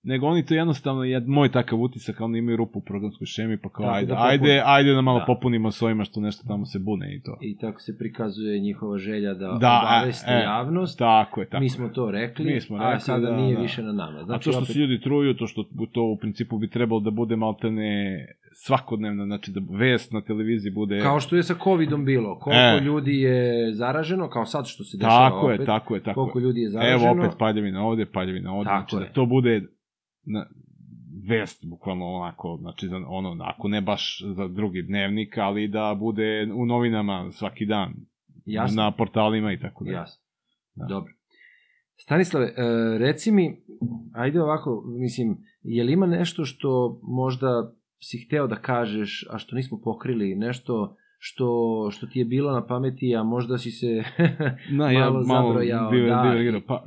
[0.03, 3.69] nego oni to jednostavno, je moj takav utisak, oni imaju rupu u programskoj šemi, pa
[3.69, 4.31] kao, Tako ajde, da popune.
[4.31, 5.25] ajde, ajde da malo Da.
[5.25, 7.37] popunimo s ovima što nešto tamo se bune i to.
[7.41, 10.99] I tako se prikazuje njihova želja da, Da, e, e, javnost.
[10.99, 13.61] Tako je, tako Mi smo to rekli, Mi smo a rekli, sada da, nije da.
[13.61, 14.23] više na nama.
[14.23, 16.99] Znači, a to što opet, se ljudi truju, to što to u principu bi trebalo
[17.01, 18.25] da bude maltene
[18.55, 20.99] svakodnevna, znači da vest na televiziji bude...
[20.99, 22.79] Kao što je sa covidom bilo, koliko E.
[22.79, 23.37] ljudi je
[23.73, 26.43] zaraženo, kao sad što se dešava tako opet, je, tako je, tako koliko je.
[26.43, 27.11] ljudi je zaraženo.
[27.11, 29.07] Evo opet paljevina ovde, paljevina ovde, Tako znači je.
[29.07, 29.61] da to bude
[30.25, 30.45] na,
[31.29, 36.47] vest, bukvalno onako, znači za ono, ako ne baš za drugi dnevnik, ali da bude
[36.55, 37.93] u novinama svaki dan,
[38.45, 38.83] Jasno.
[38.83, 39.95] na portalima i tako dalje.
[39.95, 40.23] Jasno.
[40.75, 40.85] Da.
[40.85, 41.13] Dobro.
[41.97, 42.53] Stanislave, e,
[42.97, 43.61] reci mi,
[44.13, 49.55] ajde ovako, mislim, je li ima nešto što možda si hteo da kažeš, a što
[49.55, 50.95] nismo pokrili, nešto
[51.25, 51.47] što,
[51.91, 54.03] što ti je bilo na pameti, a možda si se
[54.79, 56.21] Na, ja malo malo zabrojao, diver, da.
[56.23, 56.61] divergirao.
[56.67, 56.83] Pa,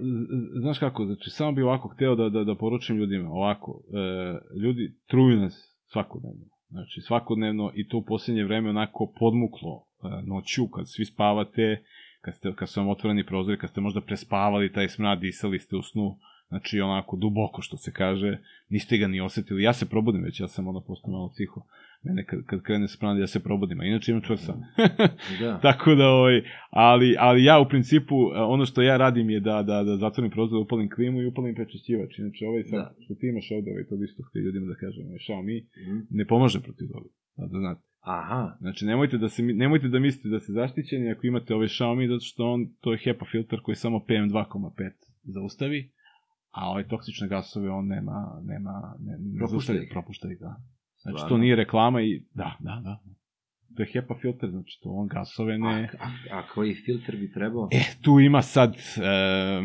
[0.60, 4.94] znaš kako, znači, samo bi ovako hteo da, da, da poručim ljudima, ovako, e, ljudi
[5.06, 6.44] truju nas svakodnevno.
[6.68, 11.82] Znači, svakodnevno i to u posljednje vreme onako podmuklo e, noću, kad svi spavate,
[12.20, 15.76] kad, ste, kad su vam otvoreni prozori, kad ste možda prespavali taj smrad, disali ste
[15.76, 16.16] u snu,
[16.48, 19.62] Znači, onako, duboko, što se kaže, niste ga ni osetili.
[19.62, 21.60] Ja se probudim već, ja sam ono postao malo psiho.
[22.06, 24.52] Mene kad, kad krene se ja se probudim, a inače imam čvrsa.
[25.42, 25.58] Da.
[25.58, 29.62] Tako da, ovaj, ali, ali ja u principu, e, ono što ja radim je da,
[29.62, 32.18] da, da zatvorim prozor, upalim klimu i upalim prečišćivač.
[32.18, 32.94] Inače, ovaj sad, Da.
[33.04, 35.98] što ti imaš ovde, ovaj, to bi isto htio ljudima da kažem, ovaj Xiaomi, Mhm.
[36.10, 37.08] ne pomaže protiv toga.
[37.36, 37.80] Da, da znate.
[38.00, 42.08] Aha, Znači, nemojte da, se, nemojte da mislite da ste zaštićeni ako imate ovaj Xiaomi,
[42.08, 44.90] zato što on, to je HEPA filter koji samo PM2,5
[45.24, 45.90] zaustavi,
[46.50, 49.88] a ove toksične gasove on nema, nema, ne, ne Propušta ih.
[49.90, 50.56] propušta ih, da.
[51.06, 51.36] Znači, Stvarno?
[51.36, 52.98] to nije reklama i, da, da, da.
[53.76, 55.88] To je HEPA filter, znači to on gasove ne...
[56.00, 57.68] a, a, a koji filter bi trebao?
[57.72, 58.74] E, tu ima sad...
[58.74, 59.62] E,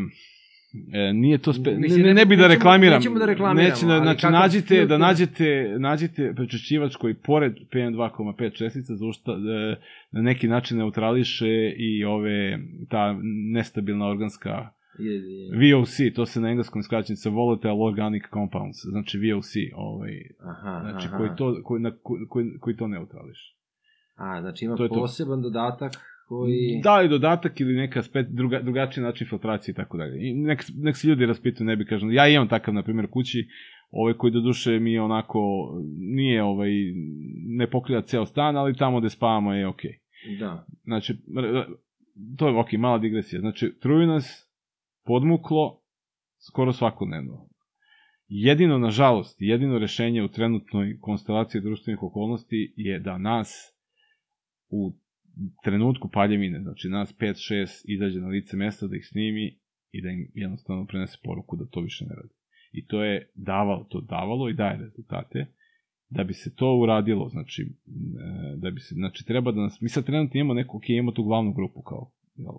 [0.93, 1.71] e, nije to spe...
[1.71, 2.97] Mislim, ne, ne, ne bi da reklamiram.
[2.97, 4.99] nećemo da reklamiramo, Neće da, znači, nađite, da filter?
[4.99, 9.75] nađete, nađite prečišćivač koji pored PM2,5 čestica zaušta, e,
[10.11, 13.19] na neki način neutrališe i ove, ta
[13.53, 14.69] nestabilna organska.
[15.61, 21.17] VOC, to se na engleskom skraćenica Volatile Organic Compounds, znači VOC, ovaj, Aha, znači aha.
[21.17, 21.91] koji to, koji, na,
[22.29, 23.55] koji, koji, to neutrališe.
[24.15, 24.95] A, znači ima To je to.
[24.95, 25.91] poseban dodatak
[26.27, 26.81] koji...
[26.83, 30.29] Da li dodatak ili neka spet druga, drugačiji način filtracije i tako dalje.
[30.29, 32.11] I nek, nek se ljudi raspitaju, ne bi kažem.
[32.11, 33.47] Ja imam takav, na primjer, kući,
[33.91, 35.39] ovaj koji do duše mi je onako,
[35.97, 36.69] nije ovaj,
[37.47, 39.99] ne pokriva ceo stan, ali tamo gde spavamo je okej.
[40.39, 40.65] Da.
[40.83, 41.17] Znači,
[42.37, 43.39] to je okej, mala digresija.
[43.39, 44.50] Znači, truju nas
[45.05, 45.81] podmuklo
[46.47, 47.49] skoro svakodnevno.
[48.27, 53.49] Jedino, nažalost, jedino rešenje u trenutnoj konstelaciji društvenih okolnosti je da nas
[54.69, 54.93] u
[55.63, 59.59] trenutku paljevine, znači nas 5-6 izađe na lice mesta da ih snimi
[59.91, 62.33] i da im jednostavno prenese poruku da to više ne radi.
[62.71, 65.45] I to je davalo, to davalo i daje rezultate.
[66.09, 67.67] Da bi se to uradilo, znači, e,
[68.57, 71.23] da bi se, znači, treba da nas, mi sad trenutno imamo neku, ok, imamo tu
[71.23, 72.53] glavnu grupu kao, jel,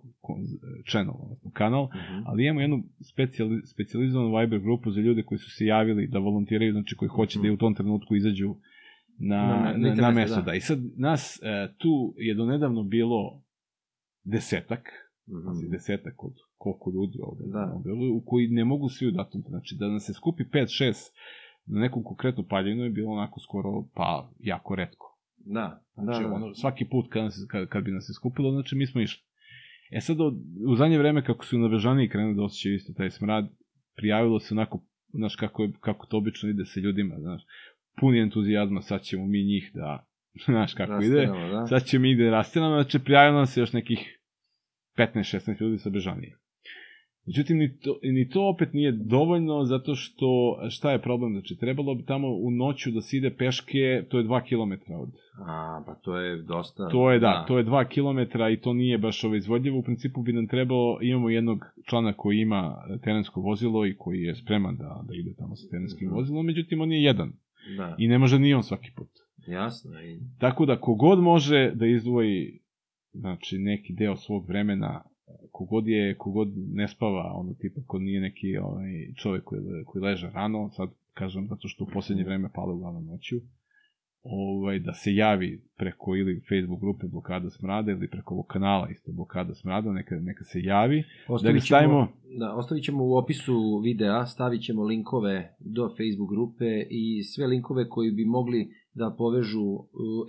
[0.91, 2.23] channel, odnosno kanal, Mhm.
[2.27, 6.73] ali imamo jednu specijali, specijalizovanu Viber grupu za ljude koji su se javili da volontiraju,
[6.73, 8.55] znači koji hoće da i u tom trenutku izađu
[9.19, 10.37] na, Na na, na, na mesto.
[10.37, 10.43] da.
[10.43, 10.55] Da.
[10.55, 13.43] I sad nas e, tu je donedavno bilo
[14.25, 14.89] desetak,
[15.29, 15.39] Mhm.
[15.39, 17.59] znači desetak od koliko ljudi ovde Da.
[17.61, 19.43] na Beogradu, u koji ne mogu svi u datom.
[19.49, 21.11] Znači da nas se skupi 5-6
[21.67, 25.19] na nekom konkretnu paljinu je bilo onako skoro pa jako redko.
[25.37, 26.35] Da, Znači, da, da.
[26.35, 29.23] ono, svaki put kad, nas, kad, kad bi nas se skupilo, znači mi smo išli.
[29.93, 30.35] E sad, od,
[30.67, 33.49] u zadnje vreme, kako su navežani krenuli da osjećaju isto taj smrad,
[33.97, 37.43] prijavilo se onako, znaš, kako, je, kako to obično ide sa ljudima, znaš,
[38.01, 40.07] puni entuzijazma, sad ćemo mi njih da,
[40.47, 41.67] znaš kako ide, Rasteramo, da.
[41.67, 44.19] sad ćemo mi ide rastiramo, znači prijavilo nam se još nekih
[44.99, 46.39] 15-16 ljudi sa Bežanije.
[47.27, 50.27] Međutim, ni to, ni to opet nije dovoljno, zato što,
[50.71, 51.33] šta je problem?
[51.33, 55.11] Znači, trebalo bi tamo u noću da se ide peške, to je 2 km od
[55.47, 56.89] A, pa to je dosta...
[56.89, 58.19] To je da, to je 2 km
[58.53, 59.79] i to nije baš ovo izvodljivo.
[59.79, 61.59] U principu bi nam trebalo, imamo jednog
[61.89, 66.09] člana koji ima terensko vozilo i koji je spreman da, da ide tamo sa terenskim
[66.09, 66.17] Mhm.
[66.17, 67.33] vozilom, međutim on je jedan
[67.77, 69.09] Da, i ne može ni on svaki put.
[69.47, 70.01] jasno.
[70.01, 70.21] I...
[70.39, 72.59] Tako da kogod može da izdvoji
[73.13, 75.03] znači, neki deo svog vremena,
[75.53, 78.91] kogod je, kogod ne spava, ono tipa, kod nije neki ovaj,
[79.23, 83.37] čovek koji, koji leže rano, sad kažem zato što u poslednje vreme pada uglavnom noću,
[84.23, 89.13] ovaj, da se javi preko ili Facebook grupe Blokada smrada ili preko ovog kanala isto
[89.13, 91.05] Blokada smrada, neka, neka se javi.
[91.29, 96.31] Ostavit ga stavimo- ćemo, da, ostavit ćemo u opisu videa, stavit ćemo linkove do Facebook
[96.31, 99.79] grupe i sve linkove koji bi mogli da povežu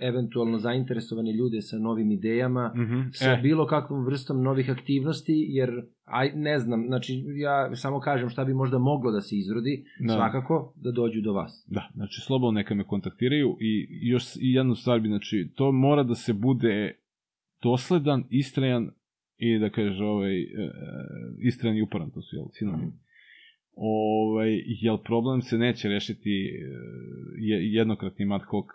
[0.02, 5.70] eventualno zainteresovane ljude sa novim idejama, Mm sa E, bilo kakvom vrstom novih aktivnosti, jer
[6.04, 10.12] aj, ne znam, znači ja samo kažem šta bi možda moglo da se izrodi, Da.
[10.14, 11.66] svakako da dođu do vas.
[11.70, 16.02] Da, znači slobodno neka me kontaktiraju i još i jednu stvar bi, znači, to mora
[16.02, 16.98] da se bude
[17.62, 18.90] dosledan, istrajan
[19.36, 20.68] i da kaže ovaj, e, e,
[21.38, 22.92] istrajan i uporan, to su jel, sinonimi.
[23.76, 26.64] Ovaj, jel problem se neće rešiti e,
[27.38, 28.66] je- jednokratnim ad hoc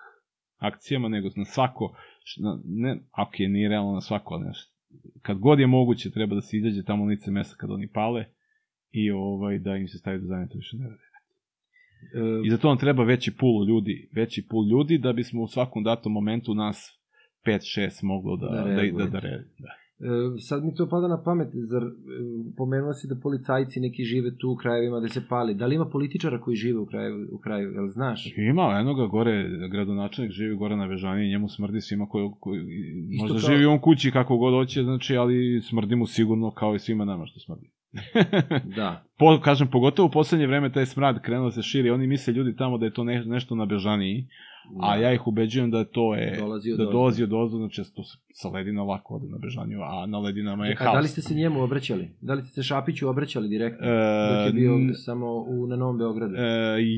[0.57, 1.95] akcijama, nego na svako,
[2.39, 4.57] na, ne, ok, nije realno na svako, ali znaš,
[5.21, 8.25] kad god je moguće treba da se izađe tamo lice mesta kad oni pale
[8.91, 11.01] i ovaj, da im se stavi do zadnje to više ne radi.
[12.15, 15.47] E, I za to nam treba veći pul ljudi, veći pul ljudi da bismo u
[15.47, 16.99] svakom datom momentu nas
[17.45, 19.69] 5-6 moglo da, Da da, da, da, da, re- da.
[20.01, 20.07] E,
[20.39, 21.87] sad mi to pada na pamet, zar e,
[22.57, 25.53] pomenuo si da policajci neki žive tu u krajevima da se pali.
[25.53, 28.33] Da li ima političara koji žive u kraju, u kraju jel znaš?
[28.37, 32.59] Ima, eno ga gore, gradonačelnik živi gore na Vežani, njemu smrdi svima koji, koji
[33.21, 36.79] možda kao- živi on kući kako god hoće, znači, ali smrdi mu sigurno kao i
[36.79, 37.69] svima nama što smrdi.
[38.75, 39.03] Da.
[39.17, 42.55] po, kažem, pogotovo u poslednje vreme taj smrad krenuo da se širi, oni misle ljudi
[42.55, 44.27] tamo da je to ne, nešto na Bežaniji,
[44.81, 48.03] a ja ih ubeđujem da to je, Dolazi od da dolazi od ozdo, znači to
[48.33, 50.93] sa ledina lako ode na Bežaniju, a na ledinama je A haos.
[50.93, 52.09] da li ste se njemu obraćali?
[52.21, 53.87] Da li ste se Šapiću obraćali direktno?
[53.87, 53.91] E,
[54.29, 56.35] dok je bio n- samo u, na Novom Beogradu?
[56.35, 56.41] E,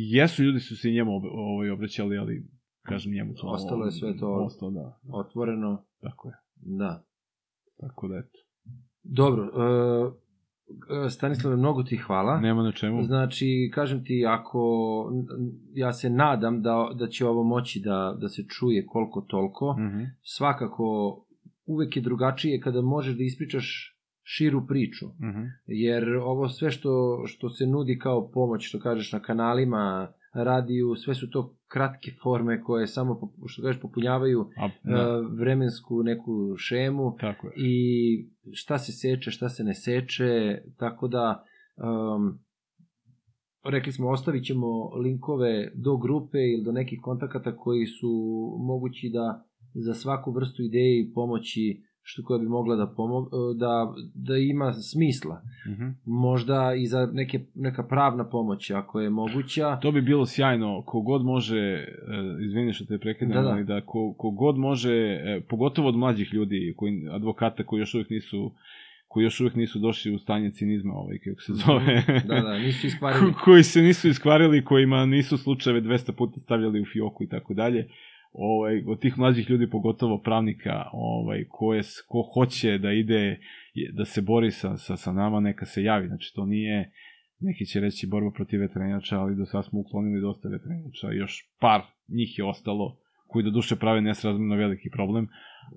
[0.09, 2.43] jesu, ljudi su se njemu ovaj, obraćali, ali
[2.81, 3.47] kažem njemu to...
[3.47, 4.99] Ostalo je sve to- Ostalo, da.
[5.09, 6.33] Otvoreno, Tako je.
[6.55, 7.03] da.
[7.79, 8.39] Tako da, eto.
[9.03, 10.20] Dobro, e,
[11.09, 12.39] Stanislave, mnogo ti hvala.
[12.39, 13.03] Nema na čemu.
[13.03, 14.61] Znači, kažem ti, ako,
[15.73, 20.03] ja se nadam da, da će ovo moći da, da se čuje koliko toliko, Mhm.
[20.21, 21.17] svakako
[21.65, 25.41] uvek je drugačije kada možeš da ispričaš širu priču, Mhm.
[25.65, 26.89] jer ovo sve što,
[27.25, 32.63] što se nudi kao pomoć, što kažeš na kanalima, radiju, sve su to kratke forme
[32.63, 37.53] koje samo, što kažeš, popunjavaju A, e, da, vremensku neku šemu tako je.
[37.57, 41.43] i šta se seče, šta se ne seče, tako da
[41.77, 42.39] um,
[43.63, 48.11] rekli smo ostavit ćemo linkove do grupe ili do nekih kontakata koji su
[48.59, 53.93] mogući da za svaku vrstu ideje i pomoći što koja bi mogla da, pomog, da,
[54.15, 55.41] da ima smisla.
[55.67, 55.87] Mhm.
[56.05, 59.75] Možda i za neke, neka pravna pomoć ako je moguća.
[59.81, 61.85] To bi bilo sjajno, kogod može, e,
[62.45, 63.49] izvini što te prekidam, Da, da.
[63.49, 68.09] ali da ko, kogod može, e, pogotovo od mlađih ljudi, koji, advokata koji još uvijek
[68.09, 68.51] nisu
[69.07, 72.03] koji još uvijek nisu došli u stanje cinizma, ovaj, kako se zove.
[72.27, 73.33] Da, da, nisu iskvarili.
[73.33, 77.53] Ko- koji se nisu iskvarili, kojima nisu slučajeve 200 puta stavljali u fioku i tako
[77.53, 77.87] dalje.
[78.33, 83.39] Ovaj, od tih mlađih ljudi, pogotovo pravnika, ovaj, koje, s- ko hoće da ide,
[83.73, 86.07] je- da se bori sa, sa, sa nama, neka se javi.
[86.07, 86.91] Znači, to nije,
[87.39, 91.11] neki će reći borba protiv vetrenjača, ali do sad smo uklonili dosta vetrenjača.
[91.11, 95.27] Još par njih je ostalo, koji do duše prave nesrazmjerno veliki problem,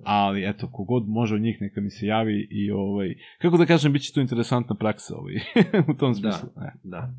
[0.04, 3.92] ali eto, kogod može od njih neka mi se javi i ovaj, kako da kažem,
[3.92, 5.34] bit će to interesantna praksa ovaj,
[5.90, 6.48] u tom smislu.
[6.56, 6.72] Da.
[6.84, 7.14] Da.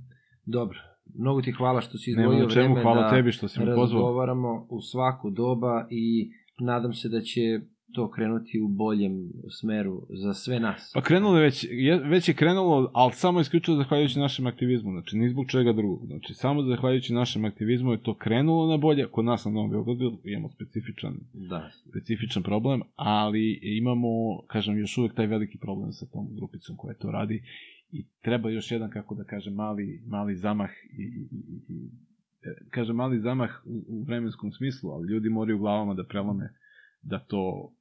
[0.46, 0.80] Dobro.
[1.14, 3.60] Mnogo ti hvala što si Nema izdvojio na čemu, vreme hvala da tebi što si
[3.60, 3.76] pozvao.
[3.78, 7.42] razgovaramo u svaku doba i nadam se da će
[7.94, 9.30] to krenuti u boljem
[9.60, 10.92] smeru za sve nas.
[10.94, 15.18] Pa krenulo je već, je, već je krenulo, ali samo isključivo zahvaljujući našem aktivizmu, znači
[15.18, 16.06] ni zbog čega drugog.
[16.06, 20.18] Znači samo zahvaljujući našem aktivizmu je to krenulo na bolje, kod nas na Novom Beogradu
[20.24, 21.70] imamo specifičan, Da.
[21.90, 24.08] specifičan problem, ali imamo,
[24.48, 27.44] kažem, još uvek taj veliki problem sa tom grupicom koja to radi
[27.98, 31.92] i treba još jedan, kako da kažem, mali, mali zamah i, i, i, i
[32.42, 36.54] e, kažem, mali zamah u, u vremenskom smislu, ali ljudi moraju glavama da prelome
[37.02, 37.74] da to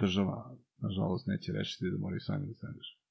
[0.00, 3.02] država, nažalost, neće rešiti da moraju sami da se angažuju.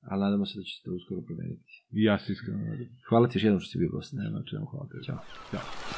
[0.00, 1.86] Ali nadamo se da će se to uskoro promeniti.
[1.90, 2.88] I ja se iskreno nadam.
[3.08, 4.12] Hvala ti još jednom što si bio gost.
[4.12, 5.04] Ne, na čemu, hvala tebi.
[5.04, 5.18] Ćao.
[5.50, 5.97] Ćao.